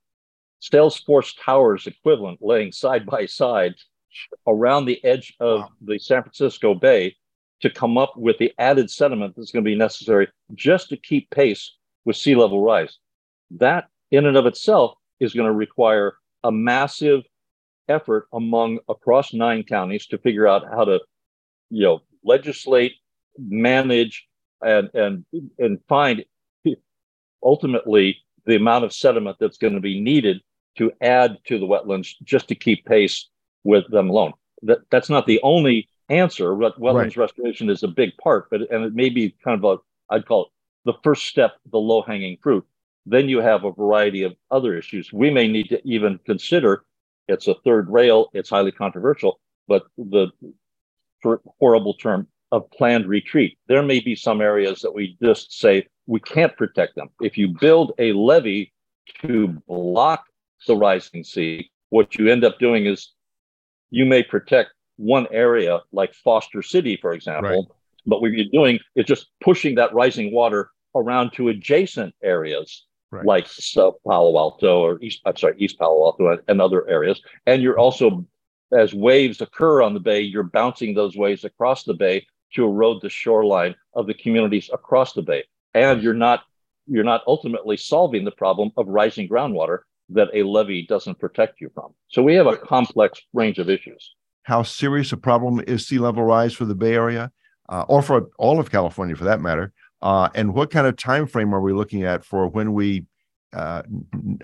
Salesforce 0.71 1.33
Towers 1.43 1.87
equivalent 1.87 2.39
laying 2.41 2.71
side 2.71 3.05
by 3.05 3.25
side 3.25 3.75
around 4.47 4.85
the 4.85 5.03
edge 5.03 5.35
of 5.39 5.61
wow. 5.61 5.69
the 5.81 5.99
San 5.99 6.23
Francisco 6.23 6.73
Bay 6.73 7.15
to 7.61 7.69
come 7.69 7.97
up 7.97 8.15
with 8.17 8.37
the 8.37 8.53
added 8.57 8.89
sediment 8.89 9.35
that's 9.35 9.51
going 9.51 9.63
to 9.63 9.69
be 9.69 9.75
necessary 9.75 10.27
just 10.53 10.89
to 10.89 10.97
keep 10.97 11.29
pace 11.29 11.75
with 12.05 12.15
sea 12.15 12.35
level 12.35 12.61
rise. 12.61 12.97
That, 13.51 13.85
in 14.11 14.25
and 14.25 14.37
of 14.37 14.45
itself, 14.45 14.95
is 15.19 15.33
going 15.33 15.47
to 15.47 15.53
require 15.53 16.15
a 16.43 16.51
massive 16.51 17.23
effort 17.87 18.27
among 18.33 18.79
across 18.89 19.33
nine 19.33 19.63
counties 19.63 20.07
to 20.07 20.17
figure 20.17 20.47
out 20.47 20.63
how 20.71 20.85
to, 20.85 20.99
you 21.69 21.83
know, 21.83 22.01
legislate, 22.23 22.93
manage, 23.37 24.27
and 24.61 24.89
and 24.93 25.25
and 25.59 25.79
find 25.87 26.25
ultimately 27.43 28.17
the 28.45 28.55
amount 28.55 28.83
of 28.83 28.93
sediment 28.93 29.37
that's 29.39 29.57
going 29.57 29.73
to 29.73 29.79
be 29.79 30.01
needed 30.01 30.41
to 30.77 30.91
add 31.01 31.37
to 31.47 31.59
the 31.59 31.65
wetlands 31.65 32.15
just 32.23 32.47
to 32.49 32.55
keep 32.55 32.85
pace 32.85 33.29
with 33.63 33.89
them 33.89 34.09
alone. 34.09 34.33
That, 34.63 34.79
that's 34.89 35.09
not 35.09 35.25
the 35.27 35.39
only 35.43 35.89
answer. 36.09 36.47
Wetlands 36.49 36.95
right. 36.95 37.17
restoration 37.17 37.69
is 37.69 37.83
a 37.83 37.87
big 37.87 38.15
part, 38.17 38.49
but 38.49 38.61
and 38.71 38.83
it 38.83 38.93
may 38.93 39.09
be 39.09 39.35
kind 39.43 39.63
of 39.63 39.79
a 39.79 40.13
I'd 40.13 40.25
call 40.25 40.45
it 40.45 40.49
the 40.85 40.93
first 41.03 41.25
step, 41.25 41.53
the 41.71 41.79
low 41.79 42.01
hanging 42.01 42.37
fruit. 42.41 42.65
Then 43.05 43.29
you 43.29 43.39
have 43.39 43.63
a 43.63 43.71
variety 43.71 44.23
of 44.23 44.35
other 44.51 44.75
issues. 44.77 45.11
We 45.11 45.29
may 45.29 45.47
need 45.47 45.69
to 45.69 45.81
even 45.87 46.19
consider. 46.25 46.83
It's 47.27 47.47
a 47.47 47.55
third 47.65 47.89
rail. 47.89 48.29
It's 48.33 48.49
highly 48.49 48.71
controversial, 48.71 49.39
but 49.67 49.83
the 49.97 50.27
horrible 51.59 51.95
term 51.95 52.27
of 52.51 52.69
planned 52.71 53.07
retreat. 53.07 53.57
There 53.67 53.83
may 53.83 53.99
be 53.99 54.15
some 54.15 54.41
areas 54.41 54.81
that 54.81 54.93
we 54.93 55.17
just 55.21 55.59
say 55.59 55.87
we 56.05 56.19
can't 56.19 56.55
protect 56.55 56.95
them. 56.95 57.09
If 57.19 57.37
you 57.37 57.47
build 57.47 57.93
a 57.97 58.13
levee 58.13 58.71
to 59.21 59.47
block 59.67 60.25
the 60.65 60.75
rising 60.75 61.23
sea, 61.23 61.69
what 61.89 62.15
you 62.15 62.29
end 62.29 62.43
up 62.43 62.59
doing 62.59 62.85
is 62.85 63.11
you 63.89 64.05
may 64.05 64.23
protect 64.23 64.71
one 64.97 65.27
area 65.31 65.81
like 65.91 66.13
Foster 66.13 66.61
City, 66.61 66.97
for 67.01 67.13
example, 67.13 67.49
right. 67.49 67.77
but 68.05 68.21
what 68.21 68.31
you're 68.31 68.45
doing 68.51 68.79
is 68.95 69.05
just 69.05 69.27
pushing 69.41 69.75
that 69.75 69.93
rising 69.93 70.33
water 70.33 70.71
around 70.95 71.31
to 71.33 71.49
adjacent 71.49 72.13
areas 72.23 72.85
right. 73.11 73.25
like 73.25 73.47
South 73.47 73.95
Palo 74.07 74.37
Alto 74.37 74.81
or 74.81 75.01
East, 75.01 75.21
I'm 75.25 75.35
sorry, 75.35 75.55
East 75.57 75.77
Palo 75.77 76.05
Alto 76.05 76.37
and 76.47 76.61
other 76.61 76.87
areas. 76.87 77.21
And 77.45 77.61
you're 77.61 77.77
also, 77.77 78.25
as 78.71 78.93
waves 78.93 79.41
occur 79.41 79.81
on 79.81 79.93
the 79.93 79.99
bay, 79.99 80.21
you're 80.21 80.43
bouncing 80.43 80.93
those 80.93 81.15
waves 81.15 81.43
across 81.43 81.83
the 81.83 81.93
bay 81.93 82.25
to 82.53 82.65
erode 82.65 83.01
the 83.01 83.09
shoreline 83.09 83.75
of 83.93 84.07
the 84.07 84.13
communities 84.13 84.69
across 84.73 85.13
the 85.13 85.21
bay. 85.21 85.43
And 85.73 86.01
you're 86.01 86.13
not 86.13 86.43
you're 86.87 87.03
not 87.03 87.23
ultimately 87.25 87.77
solving 87.77 88.25
the 88.25 88.31
problem 88.31 88.71
of 88.77 88.87
rising 88.87 89.27
groundwater 89.27 89.79
that 90.09 90.29
a 90.33 90.43
levee 90.43 90.85
doesn't 90.87 91.19
protect 91.19 91.61
you 91.61 91.69
from. 91.73 91.93
So 92.07 92.21
we 92.21 92.35
have 92.35 92.47
a 92.47 92.57
complex 92.57 93.21
range 93.33 93.59
of 93.59 93.69
issues. 93.69 94.15
How 94.43 94.63
serious 94.63 95.11
a 95.11 95.17
problem 95.17 95.63
is 95.67 95.87
sea 95.87 95.97
level 95.97 96.23
rise 96.23 96.53
for 96.53 96.65
the 96.65 96.75
Bay 96.75 96.93
Area, 96.93 97.31
uh, 97.69 97.85
or 97.87 98.01
for 98.01 98.29
all 98.37 98.59
of 98.59 98.71
California, 98.71 99.15
for 99.15 99.23
that 99.23 99.41
matter? 99.41 99.73
Uh, 100.01 100.29
and 100.35 100.53
what 100.53 100.69
kind 100.69 100.85
of 100.85 100.95
time 100.95 101.25
frame 101.25 101.53
are 101.53 101.61
we 101.61 101.73
looking 101.73 102.03
at 102.03 102.23
for 102.23 102.47
when 102.47 102.73
we? 102.73 103.05
Uh, 103.53 103.81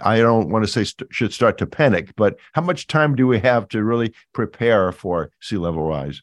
I 0.01 0.17
don't 0.19 0.49
want 0.49 0.63
to 0.63 0.71
say 0.71 0.85
st- 0.85 1.13
should 1.13 1.33
start 1.33 1.57
to 1.57 1.67
panic, 1.67 2.15
but 2.15 2.37
how 2.53 2.61
much 2.61 2.87
time 2.87 3.13
do 3.13 3.27
we 3.27 3.39
have 3.39 3.67
to 3.69 3.83
really 3.83 4.13
prepare 4.33 4.91
for 4.93 5.31
sea 5.41 5.57
level 5.57 5.83
rise? 5.83 6.21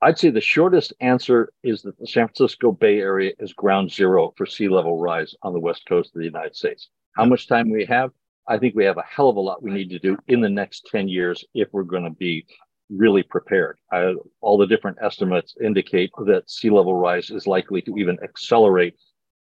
I'd 0.00 0.18
say 0.18 0.30
the 0.30 0.40
shortest 0.40 0.92
answer 1.00 1.52
is 1.64 1.82
that 1.82 1.98
the 1.98 2.06
San 2.06 2.28
Francisco 2.28 2.70
Bay 2.70 3.00
Area 3.00 3.32
is 3.40 3.52
ground 3.52 3.90
zero 3.90 4.32
for 4.36 4.46
sea 4.46 4.68
level 4.68 5.00
rise 5.00 5.34
on 5.42 5.52
the 5.52 5.58
west 5.58 5.82
coast 5.88 6.14
of 6.14 6.20
the 6.20 6.26
United 6.26 6.54
States. 6.54 6.88
How 7.16 7.24
much 7.24 7.48
time 7.48 7.70
we 7.70 7.84
have? 7.86 8.12
I 8.48 8.58
think 8.58 8.74
we 8.74 8.84
have 8.84 8.96
a 8.96 9.04
hell 9.08 9.28
of 9.28 9.36
a 9.36 9.40
lot 9.40 9.62
we 9.62 9.70
need 9.70 9.90
to 9.90 9.98
do 9.98 10.16
in 10.26 10.40
the 10.40 10.48
next 10.48 10.86
10 10.90 11.08
years 11.08 11.44
if 11.54 11.68
we're 11.72 11.82
going 11.82 12.04
to 12.04 12.10
be 12.10 12.46
really 12.90 13.22
prepared. 13.22 13.78
I, 13.92 14.14
all 14.40 14.56
the 14.56 14.66
different 14.66 14.98
estimates 15.02 15.54
indicate 15.62 16.10
that 16.26 16.50
sea 16.50 16.70
level 16.70 16.94
rise 16.94 17.30
is 17.30 17.46
likely 17.46 17.82
to 17.82 17.96
even 17.98 18.18
accelerate 18.22 18.94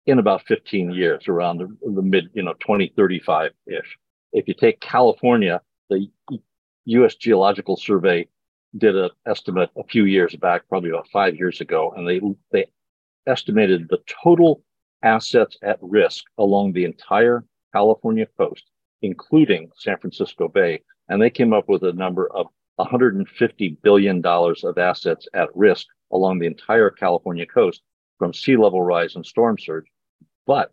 in 0.06 0.18
about 0.18 0.46
15 0.46 0.92
years, 0.92 1.28
around 1.28 1.58
the, 1.58 1.76
the 1.94 2.02
mid, 2.02 2.28
you 2.34 2.42
know, 2.42 2.54
2035 2.54 3.50
ish. 3.66 3.98
If 4.32 4.48
you 4.48 4.54
take 4.54 4.80
California, 4.80 5.60
the 5.90 6.08
U.S. 6.86 7.14
Geological 7.16 7.76
Survey 7.76 8.28
did 8.76 8.96
an 8.96 9.10
estimate 9.26 9.70
a 9.76 9.84
few 9.84 10.04
years 10.04 10.34
back, 10.36 10.62
probably 10.68 10.90
about 10.90 11.08
five 11.08 11.36
years 11.36 11.60
ago, 11.60 11.92
and 11.96 12.08
they 12.08 12.20
they 12.50 12.66
estimated 13.26 13.88
the 13.88 13.98
total 14.24 14.62
assets 15.02 15.56
at 15.62 15.78
risk 15.80 16.24
along 16.38 16.72
the 16.72 16.84
entire 16.84 17.44
California 17.72 18.26
coast, 18.38 18.64
including 19.02 19.70
San 19.76 19.98
Francisco 19.98 20.48
Bay, 20.48 20.82
and 21.08 21.20
they 21.20 21.30
came 21.30 21.52
up 21.52 21.68
with 21.68 21.82
a 21.82 21.92
number 21.92 22.30
of 22.32 22.46
150 22.76 23.78
billion 23.82 24.20
dollars 24.20 24.64
of 24.64 24.78
assets 24.78 25.28
at 25.34 25.54
risk 25.54 25.86
along 26.10 26.38
the 26.38 26.46
entire 26.46 26.90
California 26.90 27.46
coast 27.46 27.82
from 28.18 28.32
sea 28.32 28.56
level 28.56 28.82
rise 28.82 29.16
and 29.16 29.26
storm 29.26 29.58
surge. 29.58 29.86
But 30.46 30.72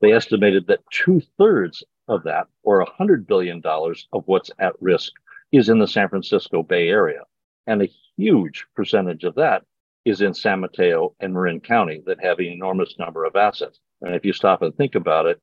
they 0.00 0.12
estimated 0.12 0.66
that 0.66 0.80
two 0.90 1.20
thirds 1.38 1.82
of 2.08 2.24
that, 2.24 2.48
or 2.62 2.84
$100 2.84 3.26
billion 3.26 3.62
of 3.64 4.22
what's 4.26 4.50
at 4.58 4.74
risk, 4.80 5.12
is 5.52 5.68
in 5.68 5.78
the 5.78 5.86
San 5.86 6.08
Francisco 6.08 6.62
Bay 6.62 6.88
Area. 6.88 7.22
And 7.66 7.82
a 7.82 7.92
huge 8.16 8.66
percentage 8.74 9.24
of 9.24 9.36
that 9.36 9.62
is 10.04 10.20
in 10.20 10.34
San 10.34 10.60
Mateo 10.60 11.14
and 11.20 11.32
Marin 11.32 11.60
County 11.60 12.02
that 12.06 12.22
have 12.22 12.38
an 12.38 12.46
enormous 12.46 12.98
number 12.98 13.24
of 13.24 13.36
assets. 13.36 13.78
And 14.00 14.14
if 14.14 14.24
you 14.24 14.32
stop 14.32 14.62
and 14.62 14.74
think 14.74 14.96
about 14.96 15.26
it, 15.26 15.40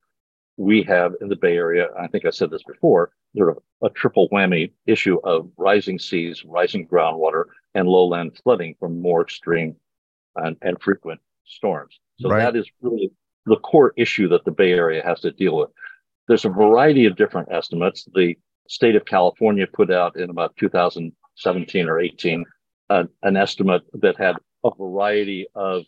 we 0.60 0.84
have 0.84 1.14
in 1.22 1.30
the 1.30 1.38
Bay 1.38 1.56
Area, 1.56 1.88
I 1.98 2.08
think 2.08 2.26
I 2.26 2.32
said 2.32 2.52
this 2.52 2.64
before, 2.64 3.12
sort 3.36 3.50
of 3.50 3.64
a 3.82 3.90
triple 3.90 4.28
whammy 4.30 4.74
issue 4.86 5.18
of 5.24 5.50
rising 5.56 5.98
seas, 5.98 6.44
rising 6.46 6.86
groundwater, 6.86 7.46
and 7.76 7.88
lowland 7.88 8.38
flooding 8.44 8.76
from 8.78 9.02
more 9.02 9.22
extreme 9.22 9.78
and, 10.36 10.58
and 10.62 10.78
frequent 10.82 11.22
storms. 11.46 11.98
So 12.20 12.30
right. 12.30 12.40
that 12.40 12.58
is 12.58 12.70
really 12.82 13.10
the 13.46 13.56
core 13.56 13.94
issue 13.96 14.28
that 14.30 14.44
the 14.44 14.52
Bay 14.52 14.74
Area 14.74 15.02
has 15.02 15.22
to 15.22 15.32
deal 15.32 15.56
with. 15.56 15.70
There's 16.28 16.44
a 16.44 16.50
variety 16.50 17.06
of 17.06 17.16
different 17.16 17.48
estimates. 17.52 18.06
The 18.14 18.38
state 18.68 18.98
of 18.98 19.06
California 19.06 19.66
put 19.66 19.90
out 19.90 20.18
in 20.18 20.30
about 20.30 20.58
2017 20.58 21.88
or 21.88 22.00
18 22.02 22.46
uh, 22.90 23.04
an 23.24 23.38
estimate 23.38 23.84
that 23.94 24.18
had 24.18 24.36
a 24.66 24.72
variety 24.78 25.48
of 25.56 25.86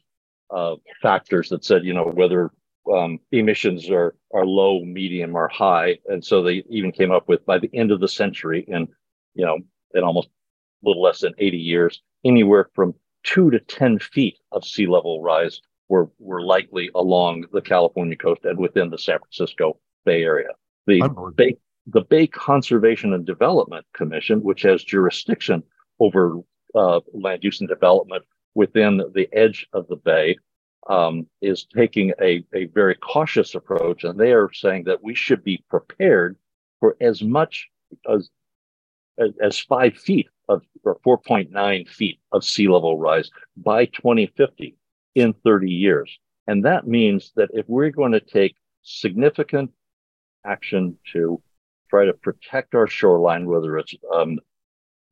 uh, 0.49 0.75
factors 1.01 1.49
that 1.49 1.65
said, 1.65 1.83
you 1.83 1.93
know, 1.93 2.05
whether 2.05 2.51
um, 2.91 3.19
emissions 3.31 3.89
are 3.89 4.15
are 4.33 4.45
low, 4.45 4.83
medium, 4.83 5.35
or 5.35 5.47
high, 5.47 5.99
and 6.07 6.23
so 6.23 6.41
they 6.41 6.63
even 6.69 6.91
came 6.91 7.11
up 7.11 7.27
with 7.27 7.45
by 7.45 7.57
the 7.59 7.69
end 7.73 7.91
of 7.91 7.99
the 7.99 8.07
century, 8.07 8.65
in 8.67 8.87
you 9.33 9.45
know, 9.45 9.59
in 9.93 10.03
almost 10.03 10.27
a 10.27 10.89
little 10.89 11.01
less 11.01 11.19
than 11.19 11.33
80 11.37 11.57
years, 11.57 12.01
anywhere 12.25 12.69
from 12.73 12.95
two 13.23 13.51
to 13.51 13.59
10 13.59 13.99
feet 13.99 14.37
of 14.51 14.65
sea 14.65 14.87
level 14.87 15.21
rise 15.21 15.61
were 15.89 16.09
were 16.19 16.41
likely 16.41 16.89
along 16.95 17.45
the 17.53 17.61
California 17.61 18.15
coast 18.15 18.45
and 18.45 18.57
within 18.57 18.89
the 18.89 18.97
San 18.97 19.19
Francisco 19.19 19.79
Bay 20.05 20.23
Area. 20.23 20.49
The 20.87 21.01
Bay 21.35 21.57
the 21.87 22.01
Bay 22.01 22.27
Conservation 22.27 23.13
and 23.13 23.25
Development 23.25 23.85
Commission, 23.93 24.41
which 24.41 24.61
has 24.63 24.83
jurisdiction 24.83 25.63
over 25.99 26.39
uh, 26.75 26.99
land 27.13 27.43
use 27.43 27.59
and 27.59 27.69
development 27.69 28.23
within 28.55 29.01
the 29.13 29.27
edge 29.33 29.67
of 29.73 29.87
the 29.87 29.95
bay, 29.95 30.37
um, 30.87 31.27
is 31.41 31.65
taking 31.65 32.11
a, 32.21 32.43
a 32.53 32.65
very 32.65 32.95
cautious 32.95 33.55
approach. 33.55 34.03
And 34.03 34.19
they 34.19 34.31
are 34.33 34.51
saying 34.53 34.85
that 34.85 35.03
we 35.03 35.15
should 35.15 35.43
be 35.43 35.63
prepared 35.69 36.37
for 36.79 36.97
as 36.99 37.21
much 37.21 37.69
as, 38.09 38.29
as, 39.19 39.31
as 39.41 39.59
five 39.59 39.95
feet 39.95 40.27
of, 40.49 40.63
or 40.83 40.99
4.9 41.05 41.87
feet 41.87 42.19
of 42.31 42.43
sea 42.43 42.67
level 42.67 42.97
rise 42.97 43.29
by 43.57 43.85
2050 43.85 44.75
in 45.15 45.33
30 45.43 45.71
years. 45.71 46.19
And 46.47 46.65
that 46.65 46.87
means 46.87 47.31
that 47.35 47.49
if 47.53 47.65
we're 47.67 47.91
going 47.91 48.13
to 48.13 48.19
take 48.19 48.55
significant 48.81 49.71
action 50.45 50.97
to 51.13 51.41
try 51.89 52.05
to 52.05 52.13
protect 52.13 52.73
our 52.73 52.87
shoreline, 52.87 53.45
whether 53.45 53.77
it's 53.77 53.93
um, 54.13 54.39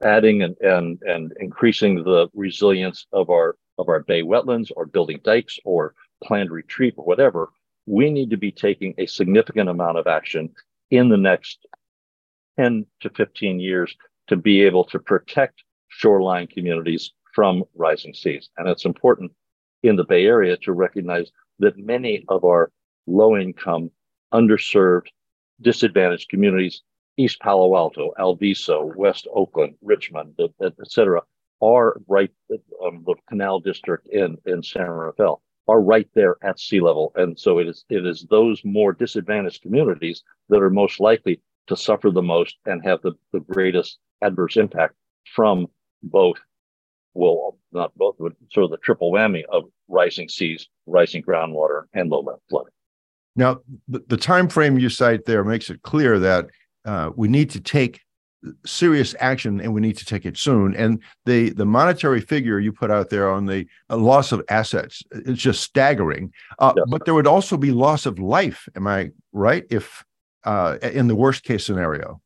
adding 0.03 0.41
and, 0.43 0.55
and, 0.61 1.01
and 1.03 1.33
increasing 1.39 2.03
the 2.03 2.27
resilience 2.33 3.05
of 3.11 3.29
our 3.29 3.55
of 3.79 3.89
our 3.89 4.01
bay 4.01 4.21
wetlands 4.21 4.71
or 4.75 4.85
building 4.85 5.19
dikes 5.23 5.57
or 5.63 5.95
planned 6.23 6.51
retreat 6.51 6.93
or 6.97 7.05
whatever, 7.05 7.49
we 7.87 8.11
need 8.11 8.29
to 8.29 8.37
be 8.37 8.51
taking 8.51 8.93
a 8.97 9.05
significant 9.07 9.69
amount 9.69 9.97
of 9.97 10.05
action 10.05 10.51
in 10.91 11.09
the 11.09 11.17
next 11.17 11.65
10 12.59 12.85
to 12.99 13.09
15 13.09 13.59
years 13.59 13.95
to 14.27 14.35
be 14.35 14.61
able 14.61 14.83
to 14.83 14.99
protect 14.99 15.63
shoreline 15.87 16.45
communities 16.45 17.13
from 17.33 17.63
rising 17.75 18.13
seas. 18.13 18.49
And 18.57 18.67
it's 18.67 18.85
important 18.85 19.31
in 19.81 19.95
the 19.95 20.03
Bay 20.03 20.25
Area 20.25 20.57
to 20.57 20.73
recognize 20.73 21.31
that 21.59 21.77
many 21.77 22.25
of 22.27 22.43
our 22.43 22.71
low 23.07 23.37
income, 23.37 23.91
underserved, 24.33 25.07
disadvantaged 25.61 26.29
communities, 26.29 26.83
East 27.17 27.39
Palo 27.41 27.75
Alto, 27.75 28.13
Alviso, 28.19 28.95
West 28.95 29.27
Oakland, 29.33 29.75
Richmond, 29.81 30.39
et 30.61 30.73
cetera, 30.85 31.21
are 31.61 31.99
right, 32.07 32.31
um, 32.85 33.03
the 33.05 33.15
Canal 33.27 33.59
District 33.59 34.07
in, 34.07 34.37
in 34.45 34.63
San 34.63 34.89
Rafael 34.89 35.41
are 35.67 35.81
right 35.81 36.07
there 36.15 36.37
at 36.41 36.59
sea 36.59 36.81
level. 36.81 37.11
And 37.15 37.37
so 37.39 37.59
it 37.59 37.67
is, 37.67 37.85
it 37.89 38.05
is 38.05 38.25
those 38.29 38.61
more 38.63 38.91
disadvantaged 38.91 39.61
communities 39.61 40.23
that 40.49 40.61
are 40.61 40.69
most 40.69 40.99
likely 40.99 41.41
to 41.67 41.75
suffer 41.75 42.09
the 42.09 42.21
most 42.21 42.57
and 42.65 42.83
have 42.83 43.01
the, 43.01 43.13
the 43.33 43.41
greatest 43.41 43.99
adverse 44.23 44.57
impact 44.57 44.95
from 45.35 45.67
both, 46.01 46.37
well, 47.13 47.57
not 47.71 47.95
both, 47.95 48.15
but 48.19 48.33
sort 48.51 48.63
of 48.63 48.71
the 48.71 48.77
triple 48.77 49.11
whammy 49.11 49.43
of 49.51 49.65
rising 49.87 50.27
seas, 50.27 50.67
rising 50.87 51.21
groundwater, 51.21 51.83
and 51.93 52.09
lowland 52.09 52.39
flooding. 52.49 52.73
Now, 53.35 53.59
the, 53.87 54.03
the 54.07 54.17
time 54.17 54.49
frame 54.49 54.79
you 54.79 54.89
cite 54.89 55.25
there 55.25 55.43
makes 55.43 55.69
it 55.69 55.81
clear 55.83 56.17
that 56.19 56.47
uh, 56.85 57.11
we 57.15 57.27
need 57.27 57.51
to 57.51 57.59
take 57.59 58.01
serious 58.65 59.15
action 59.19 59.59
and 59.59 59.73
we 59.73 59.81
need 59.81 59.97
to 59.97 60.05
take 60.05 60.25
it 60.25 60.37
soon. 60.37 60.75
And 60.75 61.01
the 61.25 61.49
the 61.51 61.65
monetary 61.65 62.21
figure 62.21 62.59
you 62.59 62.71
put 62.71 62.91
out 62.91 63.09
there 63.09 63.29
on 63.29 63.45
the 63.45 63.65
uh, 63.89 63.97
loss 63.97 64.31
of 64.31 64.43
assets 64.49 65.03
it's 65.11 65.41
just 65.41 65.61
staggering. 65.61 66.31
Uh, 66.59 66.73
yes. 66.75 66.85
but 66.89 67.05
there 67.05 67.13
would 67.13 67.27
also 67.27 67.57
be 67.57 67.71
loss 67.71 68.05
of 68.05 68.19
life 68.19 68.67
am 68.75 68.87
i 68.87 69.11
right 69.33 69.65
if 69.69 70.03
uh, 70.45 70.77
in 70.81 71.07
the 71.07 71.15
worst 71.15 71.43
case 71.43 71.65
scenario? 71.65 72.21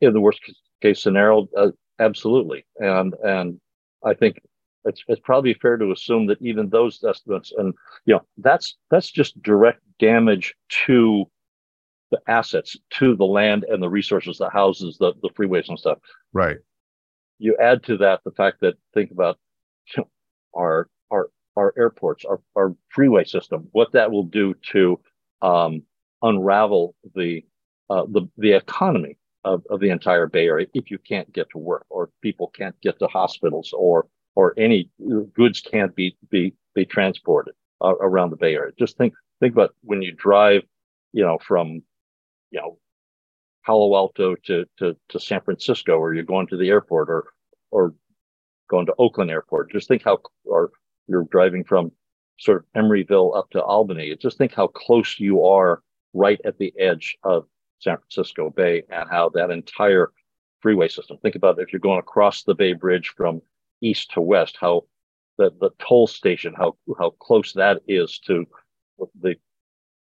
In 0.00 0.12
the 0.12 0.20
worst 0.20 0.40
case 0.82 1.02
scenario 1.02 1.48
uh, 1.56 1.70
absolutely. 1.98 2.66
And 2.78 3.14
and 3.24 3.60
i 4.04 4.14
think 4.14 4.38
it's, 4.86 5.02
it's 5.08 5.20
probably 5.20 5.54
fair 5.54 5.76
to 5.76 5.90
assume 5.90 6.26
that 6.26 6.40
even 6.40 6.68
those 6.68 7.02
estimates, 7.02 7.52
and 7.56 7.74
you 8.06 8.14
know, 8.14 8.22
that's 8.38 8.76
that's 8.90 9.10
just 9.10 9.40
direct 9.42 9.80
damage 9.98 10.54
to 10.86 11.24
the 12.10 12.20
assets, 12.28 12.76
to 12.90 13.16
the 13.16 13.24
land 13.24 13.64
and 13.64 13.82
the 13.82 13.88
resources, 13.88 14.38
the 14.38 14.50
houses, 14.50 14.96
the, 14.98 15.12
the 15.22 15.30
freeways 15.30 15.68
and 15.68 15.78
stuff. 15.78 15.98
Right. 16.32 16.58
You 17.38 17.56
add 17.60 17.82
to 17.84 17.96
that 17.98 18.20
the 18.24 18.30
fact 18.30 18.60
that 18.60 18.74
think 18.94 19.10
about 19.10 19.38
you 19.94 20.02
know, 20.02 20.08
our 20.54 20.88
our 21.10 21.30
our 21.56 21.74
airports, 21.76 22.24
our, 22.24 22.40
our 22.54 22.74
freeway 22.90 23.24
system, 23.24 23.68
what 23.72 23.92
that 23.92 24.10
will 24.10 24.24
do 24.24 24.54
to 24.72 25.00
um, 25.42 25.82
unravel 26.22 26.94
the 27.14 27.44
uh, 27.90 28.04
the 28.08 28.28
the 28.38 28.52
economy 28.52 29.16
of, 29.44 29.62
of 29.70 29.80
the 29.80 29.90
entire 29.90 30.26
Bay 30.26 30.46
Area 30.46 30.66
if 30.74 30.90
you 30.90 30.98
can't 30.98 31.32
get 31.32 31.48
to 31.50 31.58
work 31.58 31.86
or 31.88 32.10
people 32.20 32.48
can't 32.48 32.78
get 32.80 32.98
to 32.98 33.06
hospitals 33.06 33.72
or 33.72 34.06
or 34.34 34.54
any 34.56 34.90
goods 35.34 35.60
can't 35.60 35.94
be 35.94 36.16
be 36.30 36.54
be 36.74 36.84
transported 36.84 37.54
uh, 37.82 37.94
around 38.00 38.30
the 38.30 38.36
Bay 38.36 38.54
Area. 38.54 38.72
Just 38.78 38.96
think 38.96 39.14
think 39.40 39.52
about 39.52 39.74
when 39.82 40.02
you 40.02 40.12
drive, 40.12 40.62
you 41.12 41.22
know, 41.22 41.38
from 41.38 41.82
you 42.50 42.60
know 42.60 42.78
Palo 43.64 43.96
Alto 43.96 44.34
to 44.46 44.64
to 44.78 44.96
to 45.08 45.20
San 45.20 45.40
Francisco, 45.40 45.98
or 45.98 46.14
you're 46.14 46.24
going 46.24 46.46
to 46.48 46.56
the 46.56 46.68
airport, 46.68 47.08
or 47.08 47.24
or 47.70 47.94
going 48.68 48.86
to 48.86 48.94
Oakland 48.98 49.30
Airport. 49.30 49.72
Just 49.72 49.88
think 49.88 50.02
how 50.04 50.18
or 50.44 50.70
you're 51.08 51.24
driving 51.30 51.64
from 51.64 51.92
sort 52.38 52.58
of 52.58 52.82
Emeryville 52.82 53.36
up 53.36 53.50
to 53.50 53.62
Albany. 53.62 54.14
Just 54.16 54.38
think 54.38 54.54
how 54.54 54.66
close 54.66 55.18
you 55.18 55.44
are 55.44 55.82
right 56.12 56.40
at 56.44 56.58
the 56.58 56.72
edge 56.78 57.16
of 57.22 57.46
San 57.78 57.96
Francisco 57.96 58.50
Bay 58.50 58.82
and 58.90 59.08
how 59.10 59.28
that 59.30 59.50
entire 59.50 60.12
freeway 60.60 60.88
system. 60.88 61.18
Think 61.18 61.34
about 61.34 61.58
if 61.58 61.72
you're 61.72 61.80
going 61.80 61.98
across 61.98 62.42
the 62.42 62.54
Bay 62.54 62.72
Bridge 62.72 63.12
from 63.16 63.40
east 63.80 64.10
to 64.12 64.20
west, 64.20 64.56
how 64.60 64.84
the, 65.38 65.50
the 65.60 65.70
toll 65.78 66.06
station, 66.06 66.54
how 66.56 66.76
how 66.98 67.10
close 67.10 67.52
that 67.52 67.80
is 67.86 68.18
to 68.20 68.46
the 69.20 69.36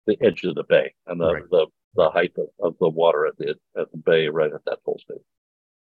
the 0.08 0.18
edge 0.22 0.44
of 0.44 0.56
the 0.56 0.64
bay 0.64 0.94
and 1.08 1.22
the 1.22 1.34
right. 1.34 1.44
the, 1.52 1.68
the 1.96 2.10
height 2.10 2.34
of, 2.38 2.48
of, 2.60 2.76
the 2.80 2.90
water 2.90 3.26
at 3.26 3.38
the 3.38 3.56
at 3.80 3.92
the 3.92 3.98
bay 3.98 4.28
right 4.28 4.52
at 4.54 4.64
that 4.66 4.80
toll 4.86 5.00
station. 5.04 5.24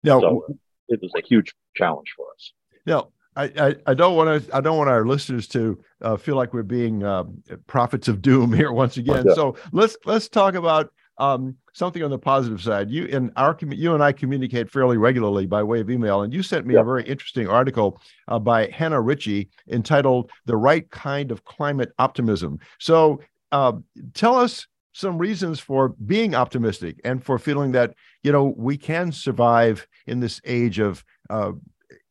Now, 0.04 0.20
so 0.20 0.46
it 0.88 1.00
was 1.02 1.12
a 1.16 1.26
huge 1.26 1.54
challenge 1.75 2.12
for 2.16 2.26
us. 2.34 2.52
Now, 2.86 3.08
I, 3.36 3.76
I, 3.86 3.94
don't 3.94 4.16
want 4.16 4.46
to 4.46 4.56
I 4.56 4.60
don't 4.60 4.78
want 4.78 4.88
our 4.88 5.04
listeners 5.04 5.46
to 5.48 5.78
uh, 6.00 6.16
feel 6.16 6.36
like 6.36 6.54
we're 6.54 6.62
being 6.62 7.02
uh, 7.02 7.25
prophets 7.66 8.08
of 8.08 8.22
doom 8.22 8.52
here 8.52 8.72
once 8.72 8.96
again. 8.96 9.25
Yeah. 9.28 9.34
So 9.34 9.56
let's 9.72 9.96
let's 10.06 10.28
talk 10.28 10.54
about 10.54 10.90
um, 11.18 11.56
something 11.75 12.02
on 12.02 12.10
the 12.10 12.18
positive 12.18 12.62
side. 12.62 12.90
You 12.90 13.08
and 13.12 13.32
our 13.36 13.56
you 13.68 13.94
and 13.94 14.02
I 14.02 14.12
communicate 14.12 14.70
fairly 14.70 14.96
regularly 14.96 15.46
by 15.46 15.62
way 15.62 15.80
of 15.80 15.90
email, 15.90 16.22
and 16.22 16.32
you 16.32 16.42
sent 16.42 16.66
me 16.66 16.75
yeah. 16.75 16.80
a 16.80 16.84
very 16.84 17.04
interesting 17.04 17.46
article 17.46 18.00
uh, 18.28 18.38
by 18.38 18.68
Hannah 18.68 19.00
Ritchie 19.00 19.50
entitled 19.68 20.30
"The 20.46 20.56
Right 20.56 20.90
Kind 20.90 21.30
of 21.30 21.44
Climate 21.44 21.92
Optimism." 21.98 22.58
So, 22.78 23.20
uh, 23.52 23.72
tell 24.14 24.36
us 24.36 24.66
some 24.97 25.19
reasons 25.19 25.61
for 25.61 25.88
being 25.88 26.35
optimistic 26.35 27.00
and 27.05 27.23
for 27.23 27.38
feeling 27.38 27.73
that 27.73 27.95
you 28.23 28.33
know 28.33 28.55
we 28.57 28.76
can 28.76 29.12
survive 29.12 29.87
in 30.07 30.21
this 30.21 30.41
age 30.45 30.79
of 30.79 31.05
uh, 31.31 31.53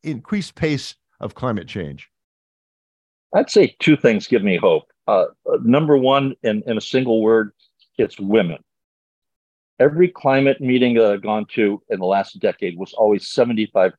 increased 0.02 0.54
pace 0.54 0.94
of 1.20 1.34
climate 1.34 1.68
change. 1.68 2.08
I'd 3.34 3.50
say 3.50 3.74
two 3.80 3.96
things 3.96 4.26
give 4.26 4.42
me 4.42 4.56
hope. 4.56 4.84
Uh, 5.06 5.26
number 5.62 5.96
one, 5.96 6.34
in, 6.42 6.62
in 6.66 6.76
a 6.76 6.80
single 6.80 7.22
word, 7.22 7.52
it's 7.98 8.18
women 8.18 8.58
every 9.78 10.08
climate 10.08 10.60
meeting 10.60 10.94
that 10.94 11.10
I've 11.10 11.22
gone 11.22 11.46
to 11.54 11.82
in 11.90 12.00
the 12.00 12.06
last 12.06 12.38
decade 12.40 12.78
was 12.78 12.92
always 12.94 13.24
75% 13.24 13.92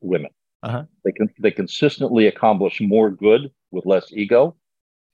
women. 0.00 0.30
Uh-huh. 0.62 0.84
They 1.04 1.12
can 1.12 1.30
they 1.38 1.50
consistently 1.50 2.26
accomplish 2.26 2.80
more 2.80 3.10
good 3.10 3.50
with 3.70 3.86
less 3.86 4.12
ego. 4.12 4.56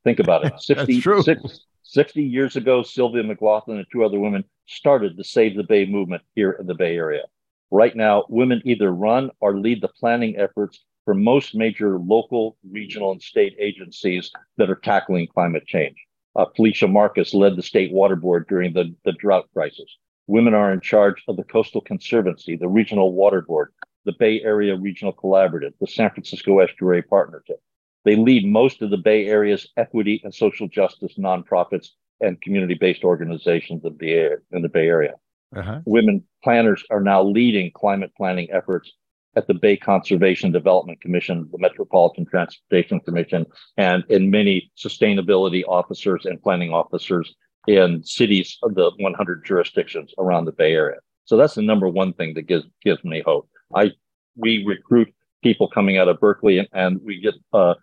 Think 0.04 0.18
about 0.18 0.45
it. 0.45 0.54
60, 0.61 1.00
six, 1.23 1.61
60 1.88 2.20
years 2.20 2.56
ago, 2.56 2.82
Sylvia 2.82 3.22
McLaughlin 3.22 3.78
and 3.78 3.86
two 3.92 4.04
other 4.04 4.18
women 4.18 4.44
started 4.66 5.16
the 5.16 5.22
Save 5.22 5.56
the 5.56 5.62
Bay 5.62 5.86
movement 5.86 6.22
here 6.34 6.50
in 6.50 6.66
the 6.66 6.75
Bay 6.75 6.96
Area. 6.96 7.22
Right 7.70 7.94
now, 7.94 8.25
women 8.28 8.60
either 8.64 8.92
run 8.92 9.30
or 9.40 9.58
lead 9.58 9.80
the 9.80 9.88
planning 9.88 10.36
efforts 10.36 10.84
for 11.04 11.14
most 11.14 11.54
major 11.54 11.99
local, 11.99 12.56
regional, 12.68 13.12
and 13.12 13.22
state 13.22 13.54
agencies 13.60 14.32
that 14.56 14.68
are 14.68 14.75
tackling 14.75 15.28
climate 15.28 15.64
change. 15.66 15.96
Uh, 16.34 16.46
Felicia 16.56 16.88
Marcus 16.88 17.32
led 17.32 17.54
the 17.54 17.62
state 17.62 17.92
water 17.92 18.16
board 18.16 18.46
during 18.49 18.72
the, 18.72 18.92
the 19.04 19.12
drought 19.12 19.49
crisis. 19.52 19.96
Women 20.26 20.54
are 20.54 20.72
in 20.72 20.80
charge 20.80 21.22
of 21.28 21.36
the 21.36 21.44
Coastal 21.44 21.80
Conservancy, 21.80 22.56
the 22.56 22.68
Regional 22.68 23.12
Water 23.12 23.42
Board, 23.42 23.72
the 24.04 24.14
Bay 24.18 24.40
Area 24.42 24.76
Regional 24.76 25.12
Collaborative, 25.14 25.72
the 25.80 25.86
San 25.86 26.10
Francisco 26.10 26.58
Estuary 26.58 27.02
Partnership. 27.02 27.60
They 28.06 28.14
lead 28.14 28.47
most 28.47 28.82
of 28.82 28.90
the 28.90 28.97
Bay 28.97 29.26
Area's 29.26 29.66
equity 29.76 30.21
and 30.23 30.32
social 30.32 30.69
justice 30.69 31.14
nonprofits 31.19 31.88
and 32.21 32.40
community-based 32.40 33.02
organizations 33.02 33.84
in 33.84 33.97
the, 33.99 34.38
in 34.52 34.62
the 34.62 34.69
Bay 34.69 34.86
Area. 34.86 35.14
Uh-huh. 35.54 35.80
Women 35.84 36.23
planners 36.45 36.84
are 36.88 37.00
now 37.00 37.25
leading 37.25 37.73
climate 37.73 38.12
planning 38.16 38.49
efforts 38.52 38.92
at 39.34 39.49
the 39.49 39.54
Bay 39.54 39.76
Conservation 39.76 40.52
Development 40.52 41.00
Commission, 41.00 41.49
the 41.50 41.58
Metropolitan 41.58 42.25
Transportation 42.26 43.00
Commission, 43.00 43.45
and 43.76 44.04
in 44.08 44.30
many 44.30 44.71
sustainability 44.78 45.64
officers 45.66 46.26
and 46.26 46.40
planning 46.40 46.73
officers 46.73 47.34
in 47.66 48.04
cities 48.04 48.56
of 48.62 48.76
the 48.76 48.92
100 48.99 49.45
jurisdictions 49.45 50.14
around 50.19 50.45
the 50.45 50.52
Bay 50.52 50.73
Area. 50.75 50.99
So 51.25 51.36
that's 51.36 51.54
the 51.54 51.62
number 51.62 51.88
one 51.88 52.12
thing 52.12 52.34
that 52.34 52.42
gives 52.42 52.66
gives 52.84 53.02
me 53.02 53.21
hope. 53.26 53.49
I 53.75 53.90
we 54.36 54.64
recruit 54.64 55.12
people 55.42 55.69
coming 55.69 55.99
out 55.99 56.08
of 56.08 56.21
Berkeley, 56.21 56.58
and, 56.58 56.69
and 56.73 57.00
we 57.02 57.21
get 57.21 57.34
uh, 57.52 57.75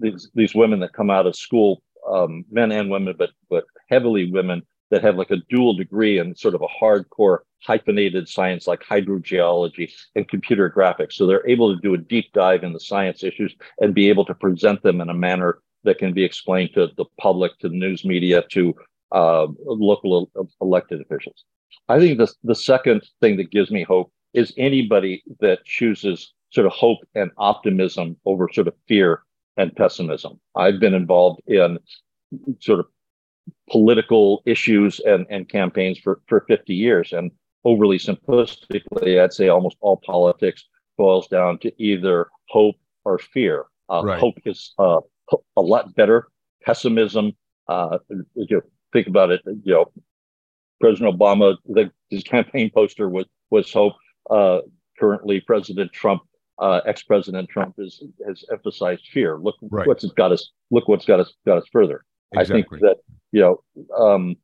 these 0.00 0.30
these 0.34 0.54
women 0.54 0.80
that 0.80 0.92
come 0.92 1.10
out 1.10 1.26
of 1.26 1.36
school, 1.36 1.82
um, 2.08 2.44
men 2.50 2.72
and 2.72 2.90
women, 2.90 3.14
but 3.18 3.30
but 3.48 3.64
heavily 3.88 4.30
women 4.30 4.62
that 4.90 5.02
have 5.02 5.16
like 5.16 5.30
a 5.30 5.42
dual 5.48 5.74
degree 5.74 6.18
in 6.18 6.34
sort 6.34 6.54
of 6.54 6.62
a 6.62 6.84
hardcore 6.84 7.38
hyphenated 7.62 8.28
science 8.28 8.66
like 8.66 8.80
hydrogeology 8.80 9.92
and 10.16 10.28
computer 10.28 10.70
graphics. 10.70 11.12
So 11.12 11.26
they're 11.26 11.48
able 11.48 11.74
to 11.74 11.80
do 11.80 11.94
a 11.94 11.98
deep 11.98 12.32
dive 12.32 12.64
in 12.64 12.72
the 12.72 12.80
science 12.80 13.22
issues 13.22 13.54
and 13.78 13.94
be 13.94 14.08
able 14.08 14.24
to 14.24 14.34
present 14.34 14.82
them 14.82 15.00
in 15.00 15.08
a 15.08 15.14
manner 15.14 15.58
that 15.84 15.98
can 15.98 16.12
be 16.12 16.24
explained 16.24 16.70
to 16.74 16.88
the 16.96 17.04
public, 17.20 17.58
to 17.60 17.68
the 17.68 17.76
news 17.76 18.04
media, 18.04 18.42
to 18.50 18.74
uh, 19.12 19.46
local 19.64 20.30
elected 20.60 21.00
officials. 21.00 21.44
I 21.88 21.98
think 21.98 22.18
the, 22.18 22.32
the 22.42 22.54
second 22.54 23.02
thing 23.20 23.36
that 23.36 23.50
gives 23.50 23.70
me 23.70 23.82
hope 23.82 24.12
is 24.34 24.52
anybody 24.56 25.22
that 25.40 25.64
chooses 25.64 26.32
sort 26.50 26.66
of 26.66 26.72
hope 26.72 26.98
and 27.14 27.30
optimism 27.36 28.16
over 28.24 28.48
sort 28.52 28.68
of 28.68 28.74
fear 28.88 29.22
and 29.60 29.76
pessimism. 29.76 30.40
I've 30.56 30.80
been 30.80 30.94
involved 30.94 31.42
in 31.46 31.78
sort 32.60 32.80
of 32.80 32.86
political 33.70 34.42
issues 34.46 35.00
and, 35.00 35.26
and 35.28 35.48
campaigns 35.48 35.98
for, 35.98 36.20
for 36.26 36.44
50 36.48 36.74
years. 36.74 37.12
And 37.12 37.30
overly 37.64 37.98
simplistically, 37.98 39.22
I'd 39.22 39.32
say 39.32 39.48
almost 39.48 39.76
all 39.80 40.00
politics 40.04 40.64
boils 40.96 41.28
down 41.28 41.58
to 41.58 41.72
either 41.82 42.28
hope 42.48 42.76
or 43.04 43.18
fear. 43.18 43.66
Uh, 43.90 44.02
right. 44.04 44.20
Hope 44.20 44.38
is 44.46 44.72
uh, 44.78 45.00
a 45.56 45.60
lot 45.60 45.94
better. 45.94 46.28
Pessimism, 46.64 47.32
uh, 47.68 47.98
you 48.08 48.46
know, 48.56 48.60
think 48.92 49.08
about 49.08 49.30
it, 49.30 49.42
you 49.44 49.74
know, 49.74 49.86
President 50.80 51.18
Obama, 51.18 51.56
the, 51.66 51.90
his 52.08 52.22
campaign 52.22 52.70
poster 52.74 53.08
was 53.08 53.26
was 53.50 53.70
hope. 53.70 53.92
Uh, 54.30 54.60
currently, 54.98 55.40
President 55.40 55.92
Trump, 55.92 56.22
uh, 56.60 56.80
ex-President 56.86 57.48
Trump, 57.48 57.74
is, 57.78 58.02
has 58.26 58.44
emphasized 58.52 59.08
fear. 59.12 59.38
Look 59.38 59.56
right. 59.62 59.86
what's 59.86 60.04
got 60.12 60.32
us. 60.32 60.50
Look 60.70 60.88
what's 60.88 61.04
got 61.06 61.20
us 61.20 61.32
got 61.46 61.58
us 61.58 61.68
further. 61.72 62.04
Exactly. 62.32 62.40
I 62.40 62.68
think 62.68 62.82
that 62.82 62.96
you 63.32 63.40
know 63.40 63.62
um, 63.96 64.36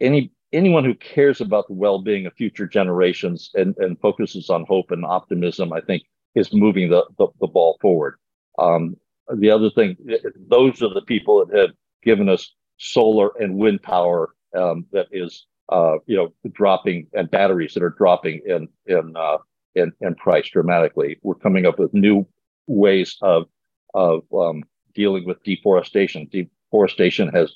any 0.00 0.32
anyone 0.52 0.84
who 0.84 0.94
cares 0.94 1.40
about 1.40 1.66
the 1.68 1.74
well-being 1.74 2.26
of 2.26 2.32
future 2.34 2.66
generations 2.66 3.50
and, 3.54 3.74
and 3.78 4.00
focuses 4.00 4.48
on 4.48 4.64
hope 4.66 4.90
and 4.90 5.04
optimism, 5.04 5.72
I 5.72 5.80
think, 5.80 6.04
is 6.34 6.52
moving 6.52 6.88
the 6.90 7.04
the, 7.18 7.28
the 7.40 7.46
ball 7.46 7.78
forward. 7.80 8.16
Um, 8.58 8.96
the 9.34 9.50
other 9.50 9.70
thing, 9.70 9.96
those 10.48 10.82
are 10.82 10.94
the 10.94 11.02
people 11.02 11.44
that 11.44 11.58
have 11.58 11.70
given 12.02 12.28
us 12.28 12.54
solar 12.78 13.30
and 13.40 13.56
wind 13.56 13.82
power 13.82 14.30
um, 14.56 14.86
that 14.92 15.08
is 15.10 15.46
uh, 15.70 15.96
you 16.06 16.16
know 16.16 16.32
dropping 16.52 17.08
and 17.12 17.30
batteries 17.30 17.74
that 17.74 17.82
are 17.82 17.94
dropping 17.98 18.40
in 18.46 18.68
in, 18.86 19.14
uh, 19.16 19.38
in 19.76 19.92
in 20.00 20.14
price 20.14 20.48
dramatically. 20.48 21.18
We're 21.22 21.34
coming 21.34 21.66
up 21.66 21.78
with 21.78 21.94
new 21.94 22.26
ways 22.66 23.16
of 23.22 23.46
of 23.94 24.22
um, 24.32 24.64
dealing 24.94 25.24
with 25.24 25.42
deforestation. 25.44 26.28
Deforestation 26.32 27.28
has 27.28 27.54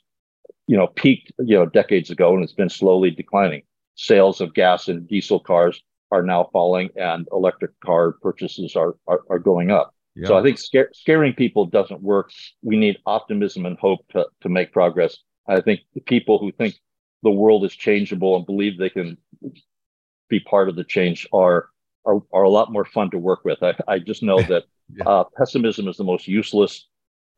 you 0.66 0.76
know 0.76 0.86
peaked 0.86 1.32
you 1.38 1.56
know 1.56 1.66
decades 1.66 2.10
ago 2.10 2.34
and 2.34 2.44
it's 2.44 2.52
been 2.52 2.68
slowly 2.68 3.10
declining. 3.10 3.62
Sales 3.96 4.40
of 4.40 4.54
gas 4.54 4.88
and 4.88 5.08
diesel 5.08 5.40
cars 5.40 5.82
are 6.12 6.22
now 6.22 6.48
falling, 6.52 6.90
and 6.96 7.26
electric 7.32 7.78
car 7.80 8.12
purchases 8.12 8.76
are 8.76 8.94
are, 9.06 9.22
are 9.30 9.38
going 9.38 9.70
up. 9.70 9.94
Yeah. 10.14 10.28
So 10.28 10.38
I 10.38 10.42
think 10.42 10.58
scare, 10.58 10.90
scaring 10.92 11.34
people 11.34 11.66
doesn't 11.66 12.02
work. 12.02 12.30
We 12.62 12.76
need 12.76 12.98
optimism 13.06 13.64
and 13.64 13.78
hope 13.78 14.00
to, 14.10 14.26
to 14.42 14.48
make 14.48 14.72
progress. 14.72 15.16
I 15.46 15.60
think 15.60 15.80
the 15.94 16.00
people 16.00 16.38
who 16.38 16.52
think 16.52 16.74
the 17.22 17.30
world 17.30 17.64
is 17.64 17.74
changeable 17.74 18.36
and 18.36 18.44
believe 18.44 18.76
they 18.76 18.90
can 18.90 19.16
be 20.28 20.40
part 20.40 20.68
of 20.68 20.76
the 20.76 20.84
change 20.84 21.26
are 21.32 21.69
are, 22.04 22.20
are 22.32 22.42
a 22.42 22.50
lot 22.50 22.72
more 22.72 22.84
fun 22.84 23.10
to 23.10 23.18
work 23.18 23.44
with. 23.44 23.62
I, 23.62 23.74
I 23.88 23.98
just 23.98 24.22
know 24.22 24.40
that 24.48 24.64
yeah. 24.94 25.04
uh, 25.04 25.24
pessimism 25.36 25.88
is 25.88 25.96
the 25.96 26.04
most 26.04 26.26
useless 26.28 26.86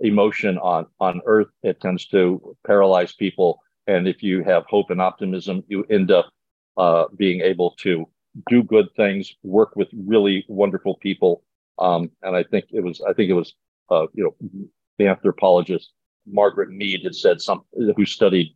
emotion 0.01 0.59
on 0.59 0.87
on 1.01 1.21
Earth. 1.27 1.49
It 1.63 1.81
tends 1.81 2.07
to 2.09 2.57
paralyze 2.67 3.13
people, 3.13 3.61
and 3.87 4.09
if 4.09 4.23
you 4.23 4.43
have 4.45 4.65
hope 4.67 4.91
and 4.91 5.01
optimism, 5.01 5.65
you 5.69 5.85
end 5.91 6.11
up 6.11 6.31
uh, 6.77 7.05
being 7.17 7.41
able 7.41 7.73
to 7.79 8.09
do 8.49 8.63
good 8.63 8.89
things, 8.97 9.35
work 9.43 9.77
with 9.77 9.89
really 9.93 10.45
wonderful 10.49 10.97
people. 10.97 11.45
Um, 11.79 12.11
and 12.23 12.37
I 12.37 12.43
think 12.45 12.67
it 12.73 12.81
was 12.81 13.01
I 13.01 13.13
think 13.13 13.31
it 13.31 13.35
was 13.35 13.55
uh, 13.91 14.07
you 14.15 14.25
know 14.25 14.61
the 14.99 15.07
anthropologist 15.07 15.93
Margaret 16.27 16.71
Mead 16.71 17.03
had 17.05 17.15
said 17.15 17.41
something 17.41 17.93
who 17.97 18.05
studied 18.05 18.55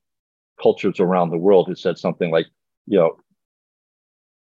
cultures 0.61 1.01
around 1.01 1.31
the 1.31 1.39
world 1.39 1.69
had 1.69 1.79
said 1.79 1.99
something 1.99 2.31
like 2.31 2.47
you 2.87 2.99
know 2.99 3.17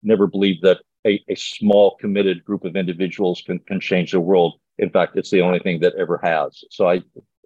never 0.02 0.26
believe 0.26 0.60
that 0.60 0.78
a, 1.06 1.22
a 1.28 1.34
small 1.34 1.96
committed 2.00 2.44
group 2.44 2.64
of 2.64 2.76
individuals 2.76 3.42
can, 3.44 3.58
can 3.60 3.80
change 3.80 4.12
the 4.12 4.20
world. 4.20 4.54
In 4.78 4.90
fact, 4.90 5.16
it's 5.16 5.30
the 5.30 5.40
only 5.40 5.58
thing 5.60 5.80
that 5.80 5.94
ever 5.96 6.18
has. 6.22 6.64
So 6.70 6.88
I, 6.88 7.02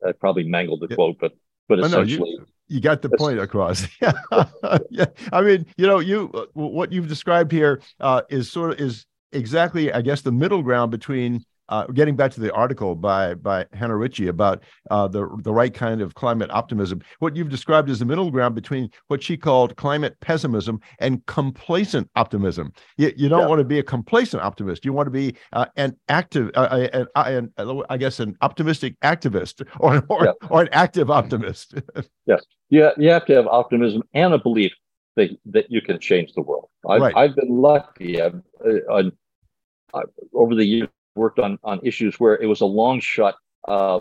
I 0.06 0.12
probably 0.12 0.44
mangled 0.44 0.80
the 0.80 0.88
yeah. 0.90 0.96
quote, 0.96 1.16
but 1.20 1.32
but 1.68 1.80
essentially. 1.80 2.18
No, 2.18 2.26
you, 2.26 2.46
you 2.68 2.80
got 2.80 3.02
the 3.02 3.10
point 3.10 3.38
across. 3.38 3.86
yeah. 4.00 4.12
yeah. 4.90 5.06
I 5.32 5.42
mean, 5.42 5.66
you 5.76 5.86
know, 5.86 5.98
you 5.98 6.30
uh, 6.32 6.46
what 6.54 6.92
you've 6.92 7.08
described 7.08 7.52
here 7.52 7.82
uh, 8.00 8.22
is 8.30 8.50
sort 8.50 8.72
of 8.72 8.80
is 8.80 9.04
exactly, 9.32 9.92
I 9.92 10.00
guess, 10.00 10.22
the 10.22 10.32
middle 10.32 10.62
ground 10.62 10.90
between 10.90 11.44
uh, 11.68 11.86
getting 11.86 12.16
back 12.16 12.30
to 12.32 12.40
the 12.40 12.52
article 12.52 12.94
by 12.94 13.34
by 13.34 13.66
Hannah 13.72 13.96
Ritchie 13.96 14.28
about 14.28 14.62
uh, 14.90 15.08
the 15.08 15.28
the 15.42 15.52
right 15.52 15.72
kind 15.72 16.00
of 16.00 16.14
climate 16.14 16.50
optimism, 16.50 17.00
what 17.18 17.36
you've 17.36 17.50
described 17.50 17.90
as 17.90 17.98
the 17.98 18.04
middle 18.04 18.30
ground 18.30 18.54
between 18.54 18.90
what 19.08 19.22
she 19.22 19.36
called 19.36 19.76
climate 19.76 20.16
pessimism 20.20 20.80
and 20.98 21.24
complacent 21.26 22.08
optimism. 22.16 22.72
You, 22.96 23.12
you 23.16 23.28
don't 23.28 23.40
yeah. 23.40 23.46
want 23.46 23.60
to 23.60 23.64
be 23.64 23.78
a 23.78 23.82
complacent 23.82 24.42
optimist. 24.42 24.84
You 24.84 24.92
want 24.92 25.06
to 25.06 25.10
be 25.10 25.36
uh, 25.52 25.66
an 25.76 25.96
active, 26.08 26.50
uh, 26.54 26.86
an, 26.92 27.06
an, 27.14 27.52
an, 27.56 27.82
I 27.90 27.96
guess, 27.96 28.20
an 28.20 28.36
optimistic 28.40 28.98
activist 29.00 29.66
or 29.80 30.04
or, 30.08 30.24
yeah. 30.24 30.48
or 30.50 30.62
an 30.62 30.68
active 30.72 31.10
optimist. 31.10 31.74
yes, 32.26 32.44
yeah, 32.70 32.90
you 32.96 33.10
have 33.10 33.26
to 33.26 33.34
have 33.34 33.46
optimism 33.46 34.02
and 34.14 34.34
a 34.34 34.38
belief 34.38 34.72
that 35.16 35.30
that 35.46 35.70
you 35.70 35.80
can 35.80 35.98
change 35.98 36.32
the 36.32 36.42
world. 36.42 36.68
I've, 36.88 37.00
right. 37.00 37.16
I've 37.16 37.34
been 37.34 37.50
lucky. 37.50 38.22
I've, 38.22 38.40
uh, 38.64 38.92
I've, 38.92 39.12
over 40.32 40.54
the 40.54 40.64
years 40.64 40.88
worked 41.18 41.38
on 41.38 41.58
on 41.62 41.80
issues 41.82 42.18
where 42.18 42.36
it 42.40 42.46
was 42.46 42.62
a 42.62 42.66
long 42.66 43.00
shot. 43.00 43.34
Uh, 43.66 44.00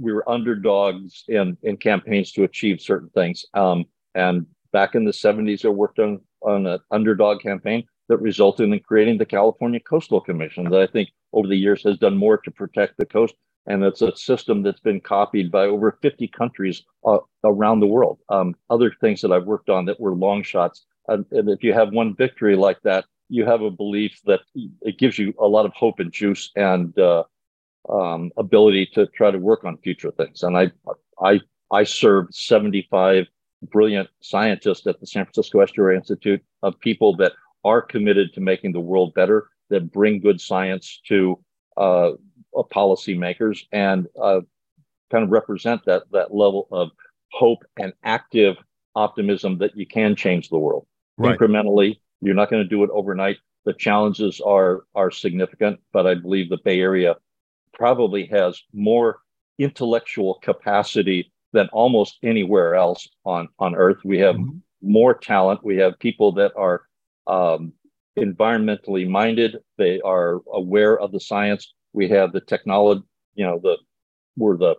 we 0.00 0.12
were 0.12 0.28
underdogs 0.30 1.24
in 1.28 1.56
in 1.62 1.76
campaigns 1.76 2.32
to 2.32 2.44
achieve 2.44 2.80
certain 2.80 3.10
things. 3.10 3.44
Um, 3.54 3.86
and 4.14 4.46
back 4.72 4.94
in 4.94 5.04
the 5.04 5.12
70s, 5.12 5.64
I 5.64 5.68
worked 5.68 5.98
on 5.98 6.20
on 6.42 6.66
an 6.66 6.78
underdog 6.90 7.40
campaign 7.40 7.84
that 8.08 8.18
resulted 8.18 8.70
in 8.70 8.80
creating 8.80 9.18
the 9.18 9.26
California 9.26 9.80
Coastal 9.80 10.20
Commission 10.20 10.64
that 10.70 10.80
I 10.80 10.86
think 10.86 11.10
over 11.32 11.46
the 11.46 11.56
years 11.56 11.82
has 11.82 11.98
done 11.98 12.16
more 12.16 12.38
to 12.38 12.50
protect 12.50 12.96
the 12.96 13.06
coast. 13.06 13.34
And 13.66 13.84
it's 13.84 14.00
a 14.00 14.16
system 14.16 14.62
that's 14.62 14.80
been 14.80 15.00
copied 15.00 15.50
by 15.50 15.66
over 15.66 15.98
50 16.00 16.26
countries 16.28 16.84
uh, 17.04 17.18
around 17.44 17.80
the 17.80 17.86
world. 17.86 18.18
Um, 18.30 18.54
other 18.70 18.90
things 19.00 19.20
that 19.20 19.32
I've 19.32 19.44
worked 19.44 19.68
on 19.68 19.84
that 19.86 20.00
were 20.00 20.14
long 20.14 20.42
shots. 20.42 20.86
and 21.08 21.26
if 21.30 21.62
you 21.62 21.74
have 21.74 21.92
one 21.92 22.14
victory 22.14 22.56
like 22.56 22.80
that, 22.82 23.04
you 23.28 23.44
have 23.44 23.62
a 23.62 23.70
belief 23.70 24.20
that 24.24 24.40
it 24.82 24.98
gives 24.98 25.18
you 25.18 25.34
a 25.38 25.46
lot 25.46 25.66
of 25.66 25.72
hope 25.74 26.00
and 26.00 26.12
juice 26.12 26.50
and 26.56 26.98
uh, 26.98 27.24
um, 27.88 28.30
ability 28.36 28.86
to 28.94 29.06
try 29.08 29.30
to 29.30 29.38
work 29.38 29.64
on 29.64 29.76
future 29.78 30.10
things. 30.10 30.42
And 30.42 30.56
I, 30.56 30.70
I, 31.22 31.40
I 31.70 31.84
served 31.84 32.34
75 32.34 33.26
brilliant 33.70 34.08
scientists 34.20 34.86
at 34.86 35.00
the 35.00 35.06
San 35.06 35.24
Francisco 35.24 35.60
Estuary 35.60 35.96
Institute 35.96 36.42
of 36.62 36.78
people 36.80 37.16
that 37.16 37.32
are 37.64 37.82
committed 37.82 38.32
to 38.34 38.40
making 38.40 38.72
the 38.72 38.80
world 38.80 39.14
better, 39.14 39.48
that 39.68 39.92
bring 39.92 40.20
good 40.20 40.40
science 40.40 41.00
to 41.08 41.38
uh, 41.76 42.12
policymakers, 42.72 43.64
and 43.72 44.06
uh, 44.20 44.40
kind 45.10 45.24
of 45.24 45.30
represent 45.30 45.84
that 45.84 46.04
that 46.12 46.34
level 46.34 46.68
of 46.70 46.90
hope 47.32 47.64
and 47.78 47.92
active 48.04 48.56
optimism 48.94 49.58
that 49.58 49.76
you 49.76 49.86
can 49.86 50.16
change 50.16 50.48
the 50.48 50.58
world 50.58 50.86
right. 51.18 51.38
incrementally 51.38 51.98
you're 52.20 52.34
not 52.34 52.50
going 52.50 52.62
to 52.62 52.68
do 52.68 52.84
it 52.84 52.90
overnight. 52.90 53.38
The 53.64 53.74
challenges 53.74 54.40
are 54.40 54.84
are 54.94 55.10
significant, 55.10 55.80
but 55.92 56.06
I 56.06 56.14
believe 56.14 56.48
the 56.48 56.58
Bay 56.64 56.80
Area 56.80 57.16
probably 57.74 58.26
has 58.26 58.62
more 58.72 59.20
intellectual 59.58 60.34
capacity 60.42 61.32
than 61.52 61.68
almost 61.72 62.18
anywhere 62.22 62.74
else 62.74 63.08
on 63.24 63.48
on 63.58 63.74
Earth. 63.74 63.98
We 64.04 64.18
have 64.18 64.36
mm-hmm. 64.36 64.58
more 64.82 65.14
talent. 65.14 65.64
We 65.64 65.76
have 65.76 65.98
people 65.98 66.32
that 66.32 66.52
are 66.56 66.82
um, 67.26 67.72
environmentally 68.18 69.08
minded. 69.08 69.58
They 69.76 70.00
are 70.00 70.40
aware 70.52 70.98
of 70.98 71.12
the 71.12 71.20
science. 71.20 71.72
We 71.92 72.08
have 72.08 72.32
the 72.32 72.40
technology. 72.40 73.02
You 73.34 73.46
know, 73.46 73.60
the 73.62 73.76
we're 74.36 74.56
the 74.56 74.76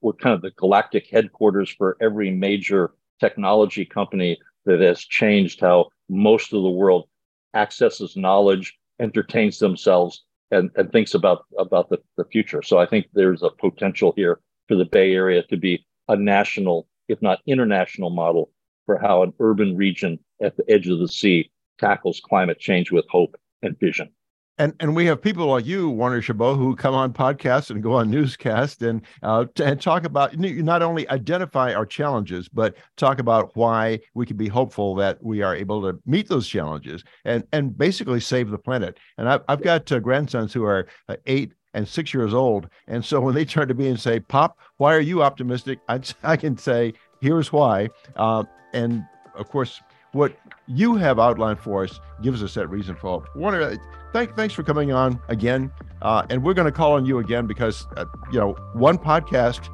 we're 0.00 0.14
kind 0.14 0.34
of 0.34 0.42
the 0.42 0.50
galactic 0.52 1.08
headquarters 1.10 1.70
for 1.70 1.96
every 2.00 2.30
major 2.30 2.92
technology 3.20 3.84
company 3.84 4.38
that 4.66 4.80
has 4.80 5.00
changed 5.00 5.60
how 5.60 5.88
most 6.08 6.52
of 6.52 6.62
the 6.62 6.70
world 6.70 7.08
accesses 7.54 8.16
knowledge, 8.16 8.76
entertains 9.00 9.58
themselves, 9.58 10.24
and, 10.50 10.70
and 10.76 10.92
thinks 10.92 11.14
about, 11.14 11.44
about 11.58 11.88
the, 11.88 11.98
the 12.16 12.24
future. 12.26 12.62
So 12.62 12.78
I 12.78 12.86
think 12.86 13.06
there's 13.12 13.42
a 13.42 13.50
potential 13.50 14.12
here 14.16 14.40
for 14.68 14.76
the 14.76 14.84
Bay 14.84 15.12
Area 15.12 15.42
to 15.44 15.56
be 15.56 15.84
a 16.08 16.16
national, 16.16 16.86
if 17.08 17.20
not 17.22 17.40
international 17.46 18.10
model 18.10 18.50
for 18.86 18.98
how 18.98 19.22
an 19.22 19.32
urban 19.40 19.76
region 19.76 20.18
at 20.42 20.56
the 20.56 20.64
edge 20.68 20.88
of 20.88 20.98
the 20.98 21.08
sea 21.08 21.50
tackles 21.78 22.20
climate 22.20 22.58
change 22.58 22.90
with 22.90 23.06
hope 23.08 23.36
and 23.62 23.78
vision 23.78 24.10
and 24.58 24.74
and 24.80 24.94
we 24.94 25.06
have 25.06 25.22
people 25.22 25.46
like 25.46 25.64
you, 25.64 25.88
Warner 25.88 26.20
Chabot, 26.20 26.56
who 26.56 26.76
come 26.76 26.94
on 26.94 27.12
podcasts 27.12 27.70
and 27.70 27.82
go 27.82 27.94
on 27.94 28.10
newscasts 28.10 28.82
and 28.82 29.02
uh, 29.22 29.46
and 29.62 29.80
talk 29.80 30.04
about 30.04 30.36
not 30.38 30.82
only 30.82 31.08
identify 31.08 31.72
our 31.72 31.86
challenges, 31.86 32.48
but 32.48 32.76
talk 32.96 33.18
about 33.18 33.56
why 33.56 34.00
we 34.14 34.26
can 34.26 34.36
be 34.36 34.48
hopeful 34.48 34.94
that 34.96 35.22
we 35.22 35.42
are 35.42 35.56
able 35.56 35.80
to 35.82 35.98
meet 36.04 36.28
those 36.28 36.46
challenges 36.46 37.02
and 37.24 37.44
and 37.52 37.76
basically 37.76 38.20
save 38.20 38.50
the 38.50 38.58
planet. 38.58 38.98
And 39.16 39.28
I've 39.28 39.42
I've 39.48 39.62
got 39.62 39.90
uh, 39.90 39.98
grandsons 40.00 40.52
who 40.52 40.64
are 40.64 40.86
uh, 41.08 41.16
eight 41.26 41.54
and 41.74 41.88
six 41.88 42.12
years 42.12 42.34
old, 42.34 42.68
and 42.86 43.02
so 43.02 43.20
when 43.20 43.34
they 43.34 43.46
turn 43.46 43.68
to 43.68 43.74
me 43.74 43.88
and 43.88 43.98
say, 43.98 44.20
"Pop, 44.20 44.58
why 44.76 44.94
are 44.94 45.00
you 45.00 45.22
optimistic?" 45.22 45.78
I 45.88 46.00
I 46.22 46.36
can 46.36 46.58
say, 46.58 46.92
"Here's 47.20 47.52
why," 47.52 47.88
uh, 48.16 48.44
and 48.74 49.04
of 49.34 49.48
course 49.48 49.80
what 50.12 50.36
you 50.66 50.94
have 50.96 51.18
outlined 51.18 51.58
for 51.58 51.84
us 51.84 52.00
gives 52.22 52.42
us 52.42 52.54
that 52.54 52.68
reason 52.68 52.94
for 52.94 53.08
hope. 53.08 53.28
Warner, 53.34 53.78
thank, 54.12 54.36
thanks 54.36 54.54
for 54.54 54.62
coming 54.62 54.92
on 54.92 55.20
again. 55.28 55.70
Uh, 56.02 56.26
and 56.30 56.42
we're 56.42 56.54
going 56.54 56.66
to 56.66 56.72
call 56.72 56.94
on 56.94 57.06
you 57.06 57.18
again 57.18 57.46
because, 57.46 57.86
uh, 57.96 58.04
you 58.32 58.38
know, 58.38 58.52
one 58.72 58.98
podcast, 58.98 59.66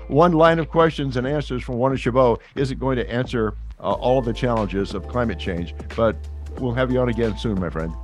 one 0.08 0.32
line 0.32 0.58
of 0.58 0.68
questions 0.68 1.16
and 1.16 1.26
answers 1.26 1.62
from 1.62 1.76
Warner 1.76 1.96
Chabot 1.96 2.40
isn't 2.54 2.78
going 2.78 2.96
to 2.96 3.10
answer 3.10 3.54
uh, 3.78 3.92
all 3.92 4.18
of 4.18 4.24
the 4.24 4.32
challenges 4.32 4.94
of 4.94 5.06
climate 5.08 5.38
change. 5.38 5.74
But 5.94 6.16
we'll 6.58 6.74
have 6.74 6.90
you 6.90 7.00
on 7.00 7.08
again 7.08 7.36
soon, 7.36 7.60
my 7.60 7.70
friend. 7.70 7.94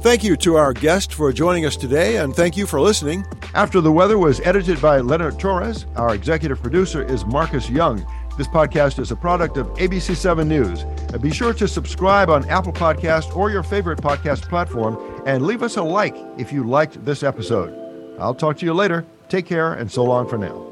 Thank 0.00 0.24
you 0.24 0.34
to 0.38 0.56
our 0.56 0.72
guest 0.72 1.12
for 1.12 1.30
joining 1.30 1.66
us 1.66 1.76
today, 1.76 2.16
and 2.16 2.34
thank 2.34 2.56
you 2.56 2.66
for 2.66 2.80
listening. 2.80 3.26
After 3.52 3.82
the 3.82 3.92
Weather 3.92 4.16
was 4.16 4.40
edited 4.40 4.80
by 4.80 5.00
Leonard 5.00 5.38
Torres. 5.38 5.84
Our 5.94 6.14
executive 6.14 6.62
producer 6.62 7.04
is 7.04 7.26
Marcus 7.26 7.68
Young. 7.68 8.06
This 8.40 8.48
podcast 8.48 8.98
is 8.98 9.10
a 9.10 9.16
product 9.16 9.58
of 9.58 9.66
ABC7 9.74 10.46
News. 10.46 10.80
And 11.12 11.20
Be 11.20 11.30
sure 11.30 11.52
to 11.52 11.68
subscribe 11.68 12.30
on 12.30 12.48
Apple 12.48 12.72
Podcast 12.72 13.36
or 13.36 13.50
your 13.50 13.62
favorite 13.62 13.98
podcast 13.98 14.48
platform 14.48 14.96
and 15.26 15.44
leave 15.44 15.62
us 15.62 15.76
a 15.76 15.82
like 15.82 16.16
if 16.38 16.50
you 16.50 16.64
liked 16.64 17.04
this 17.04 17.22
episode. 17.22 18.16
I'll 18.18 18.34
talk 18.34 18.56
to 18.56 18.64
you 18.64 18.72
later. 18.72 19.04
Take 19.28 19.44
care 19.44 19.74
and 19.74 19.92
so 19.92 20.04
long 20.04 20.26
for 20.26 20.38
now. 20.38 20.69